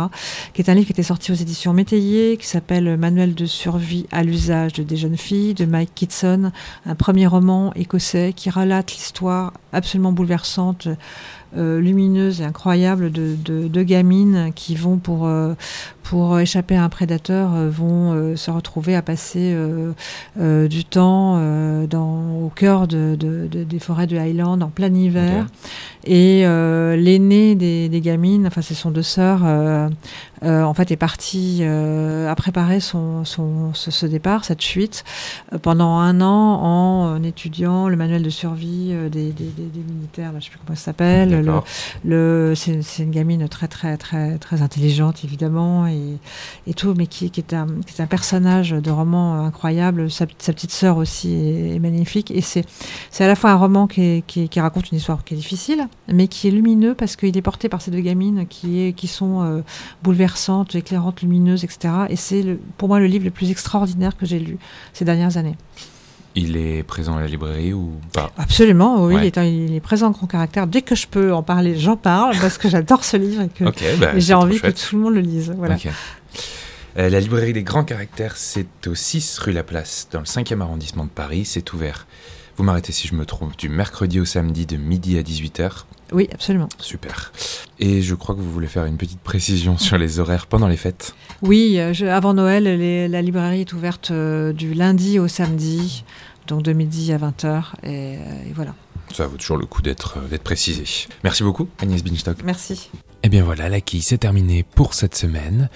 Qui 0.53 0.61
est 0.61 0.69
un 0.69 0.75
livre 0.75 0.85
qui 0.85 0.91
était 0.91 1.03
sorti 1.03 1.31
aux 1.31 1.35
éditions 1.35 1.73
Métayer, 1.73 2.37
qui 2.37 2.45
s'appelle 2.45 2.95
Manuel 2.97 3.33
de 3.33 3.45
survie 3.45 4.05
à 4.11 4.23
l'usage 4.23 4.73
de 4.73 4.83
des 4.83 4.97
jeunes 4.97 5.17
filles 5.17 5.55
de 5.55 5.65
Mike 5.65 5.91
Kitson, 5.95 6.51
un 6.85 6.95
premier 6.95 7.25
roman 7.25 7.73
écossais 7.73 8.33
qui 8.35 8.49
relate 8.49 8.91
l'histoire 8.93 9.53
absolument 9.73 10.11
bouleversante. 10.11 10.87
Euh, 11.57 11.79
lumineuse 11.79 12.41
et 12.41 12.43
incroyable 12.43 13.11
de, 13.11 13.35
de, 13.43 13.67
de 13.67 13.83
gamines 13.83 14.51
qui 14.55 14.75
vont 14.75 14.97
pour, 14.97 15.25
euh, 15.27 15.53
pour 16.03 16.39
échapper 16.39 16.75
à 16.75 16.83
un 16.83 16.89
prédateur 16.89 17.53
euh, 17.55 17.69
vont 17.69 18.35
se 18.35 18.51
retrouver 18.51 18.95
à 18.95 19.01
passer 19.01 19.55
du 20.39 20.85
temps 20.85 21.39
dans, 21.87 22.35
au 22.43 22.49
cœur 22.55 22.87
de, 22.87 23.15
de- 23.19 23.47
de- 23.51 23.63
des 23.63 23.79
forêts 23.79 24.07
de 24.07 24.17
Highland 24.17 24.61
en 24.61 24.67
plein 24.69 24.93
hiver. 24.93 25.45
Et 26.05 26.43
l'aînée 26.97 27.55
des, 27.55 27.89
des 27.89 28.01
gamines, 28.01 28.45
enfin 28.47 28.61
ce 28.61 28.73
sont 28.75 28.91
deux 28.91 29.01
sœurs, 29.01 29.41
euh, 30.43 30.55
euh, 30.55 30.63
en 30.63 30.73
fait 30.73 30.91
est 30.91 30.95
partie 30.97 31.59
euh, 31.61 32.29
à 32.31 32.35
préparer 32.35 32.79
son, 32.79 33.25
son, 33.25 33.73
ce, 33.73 33.91
ce 33.91 34.05
départ, 34.05 34.45
cette 34.45 34.63
fuite, 34.63 35.03
euh, 35.53 35.57
pendant 35.57 35.97
un 35.97 36.21
an 36.21 36.25
en, 36.61 37.15
euh, 37.15 37.23
étudiant 37.23 37.87
le 37.89 37.95
manuel 37.95 38.23
de 38.23 38.29
survie 38.29 38.89
euh, 38.91 39.09
des, 39.09 39.31
des, 39.31 39.45
militaires, 39.93 40.31
là, 40.31 40.39
je 40.39 40.45
sais 40.45 40.51
plus 40.51 40.59
comment 40.65 40.75
ça 40.77 40.85
s'appelle. 40.85 41.45
Le, 42.03 42.53
c'est, 42.55 42.81
c'est 42.81 43.03
une 43.03 43.11
gamine 43.11 43.47
très 43.49 43.67
très 43.67 43.97
très 43.97 44.37
très 44.37 44.61
intelligente 44.61 45.23
évidemment 45.23 45.87
et, 45.87 46.17
et 46.67 46.73
tout, 46.73 46.93
mais 46.97 47.07
qui, 47.07 47.31
qui, 47.31 47.39
est 47.39 47.53
un, 47.53 47.67
qui 47.85 47.93
est 47.97 48.01
un 48.01 48.07
personnage 48.07 48.71
de 48.71 48.91
roman 48.91 49.45
incroyable. 49.45 50.09
Sa, 50.11 50.25
sa 50.37 50.53
petite 50.53 50.71
sœur 50.71 50.97
aussi 50.97 51.33
est, 51.33 51.75
est 51.75 51.79
magnifique 51.79 52.31
et 52.31 52.41
c'est 52.41 52.65
c'est 53.11 53.23
à 53.23 53.27
la 53.27 53.35
fois 53.35 53.51
un 53.51 53.55
roman 53.55 53.87
qui, 53.87 54.01
est- 54.01 54.23
qui, 54.25 54.47
qui 54.49 54.59
raconte 54.59 54.91
une 54.91 54.97
histoire 54.97 55.23
qui 55.23 55.33
est 55.33 55.37
difficile, 55.37 55.87
mais 56.11 56.27
qui 56.27 56.47
est 56.47 56.51
lumineux 56.51 56.93
parce 56.95 57.15
qu'il 57.15 57.35
est 57.35 57.41
porté 57.41 57.69
par 57.69 57.81
ces 57.81 57.91
deux 57.91 57.99
gamines 58.01 58.45
qui, 58.47 58.81
est, 58.81 58.93
qui 58.93 59.07
sont 59.07 59.41
euh, 59.43 59.61
bouleversantes, 60.25 60.75
éclairantes, 60.75 61.21
lumineuses, 61.21 61.63
etc. 61.63 61.93
Et 62.09 62.15
c'est 62.15 62.57
pour 62.77 62.87
moi 62.87 62.99
le 62.99 63.05
livre 63.05 63.25
le 63.25 63.31
plus 63.31 63.51
extraordinaire 63.51 64.17
que 64.17 64.25
j'ai 64.25 64.39
lu 64.39 64.57
ces 64.93 65.05
dernières 65.05 65.37
années. 65.37 65.55
Il 66.37 66.57
est 66.57 66.83
présent 66.83 67.15
à 67.15 67.21
la 67.21 67.27
librairie 67.27 67.71
ou 67.73 67.93
pas? 68.11 68.29
Absolument, 68.37 69.05
oui, 69.05 69.15
Ouais. 69.15 69.27
il, 69.33 69.39
est, 69.39 69.53
il 69.67 69.73
est 69.73 69.79
présent 69.79 70.07
en 70.07 70.11
grand 70.11 70.27
caractère. 70.27 70.67
Dès 70.67 70.81
que 70.81 70.93
je 70.95 71.07
peux 71.07 71.33
en 71.33 71.43
parler, 71.43 71.77
j'en 71.77 71.95
parle 71.95 72.35
parce 72.41 72.57
que 72.57 72.67
j'adore 72.69 73.05
ce 73.05 73.15
livre 73.17 73.43
et 73.43 73.49
que 73.49 73.63
bah, 73.99 74.17
j'ai 74.17 74.33
envie 74.33 74.59
que 74.59 74.71
tout 74.71 74.95
le 74.97 75.01
monde 75.01 75.13
le 75.13 75.21
lise. 75.21 75.53
Voilà. 75.57 75.77
Euh, 76.97 77.09
la 77.09 77.19
librairie 77.19 77.53
des 77.53 77.63
grands 77.63 77.83
caractères, 77.83 78.35
c'est 78.37 78.87
au 78.87 78.95
6 78.95 79.39
rue 79.39 79.51
Laplace, 79.53 80.07
dans 80.11 80.19
le 80.19 80.25
5e 80.25 80.61
arrondissement 80.61 81.03
de 81.05 81.09
Paris. 81.09 81.45
C'est 81.45 81.71
ouvert. 81.73 82.05
Vous 82.57 82.63
m'arrêtez 82.63 82.91
si 82.93 83.07
je 83.07 83.15
me 83.15 83.25
trompe, 83.25 83.57
du 83.57 83.67
mercredi 83.69 84.19
au 84.19 84.25
samedi 84.25 84.65
de 84.65 84.77
midi 84.77 85.17
à 85.17 85.21
18h. 85.23 85.83
Oui, 86.13 86.29
absolument. 86.33 86.69
Super. 86.79 87.33
Et 87.79 88.01
je 88.01 88.15
crois 88.15 88.35
que 88.35 88.39
vous 88.39 88.51
voulez 88.51 88.67
faire 88.67 88.85
une 88.85 88.97
petite 88.97 89.19
précision 89.19 89.77
sur 89.77 89.97
les 89.97 90.19
horaires 90.19 90.47
pendant 90.47 90.67
les 90.67 90.77
fêtes. 90.77 91.15
Oui, 91.41 91.77
euh, 91.79 91.93
je- 91.93 92.05
avant 92.05 92.33
Noël, 92.33 92.63
les- 92.63 93.07
la 93.07 93.21
librairie 93.21 93.61
est 93.61 93.73
ouverte 93.73 94.11
euh, 94.11 94.53
du 94.53 94.73
lundi 94.73 95.19
au 95.19 95.27
samedi, 95.27 96.05
donc 96.47 96.61
de 96.63 96.71
midi 96.73 97.11
à 97.11 97.17
20h. 97.17 97.73
Et, 97.83 97.87
euh, 98.17 98.49
et 98.49 98.53
voilà. 98.53 98.73
Ça 99.13 99.27
vaut 99.27 99.37
toujours 99.37 99.57
le 99.57 99.65
coup 99.65 99.81
d'être 99.81 100.17
précisé. 100.43 100.83
Merci 101.23 101.43
beaucoup, 101.43 101.67
Agnès 101.79 102.03
Binstock. 102.03 102.37
Merci. 102.43 102.89
Et 103.25 103.29
bien 103.29 103.43
voilà, 103.43 103.69
la 103.69 103.81
quille, 103.81 104.03
c'est 104.03 104.19
terminé 104.19 104.61
pour 104.61 104.93
cette 104.93 105.15
semaine. 105.15 105.67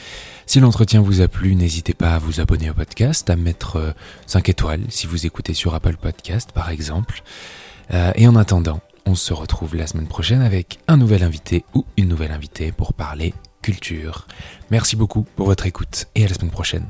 Si 0.46 0.60
l'entretien 0.60 1.02
vous 1.02 1.22
a 1.22 1.28
plu, 1.28 1.56
n'hésitez 1.56 1.96
pas 1.96 2.14
à 2.14 2.20
vous 2.20 2.40
abonner 2.40 2.70
au 2.70 2.76
podcast, 2.76 3.28
à 3.28 3.36
mettre 3.36 3.96
5 4.28 4.50
étoiles 4.50 4.84
si 4.90 5.08
vous 5.08 5.26
écoutez 5.26 5.56
sur 5.56 5.74
Apple 5.74 5.98
Podcast 5.98 6.52
par 6.52 6.70
exemple. 6.70 7.24
Euh, 7.92 8.12
et 8.14 8.28
en 8.28 8.36
attendant, 8.36 8.82
on 9.08 9.16
se 9.16 9.34
retrouve 9.34 9.76
la 9.76 9.88
semaine 9.88 10.06
prochaine 10.06 10.44
avec 10.44 10.78
un 10.88 10.98
nouvel 10.98 11.24
invité 11.24 11.66
ou 11.74 11.86
une 11.98 12.10
nouvelle 12.10 12.34
invitée 12.34 12.72
pour 12.72 12.94
parler 12.94 13.34
culture. 13.64 14.28
Merci 14.70 14.96
beaucoup 14.96 15.24
pour 15.36 15.48
votre 15.48 15.66
écoute 15.66 16.06
et 16.14 16.26
à 16.26 16.28
la 16.28 16.36
semaine 16.36 16.52
prochaine. 16.52 16.86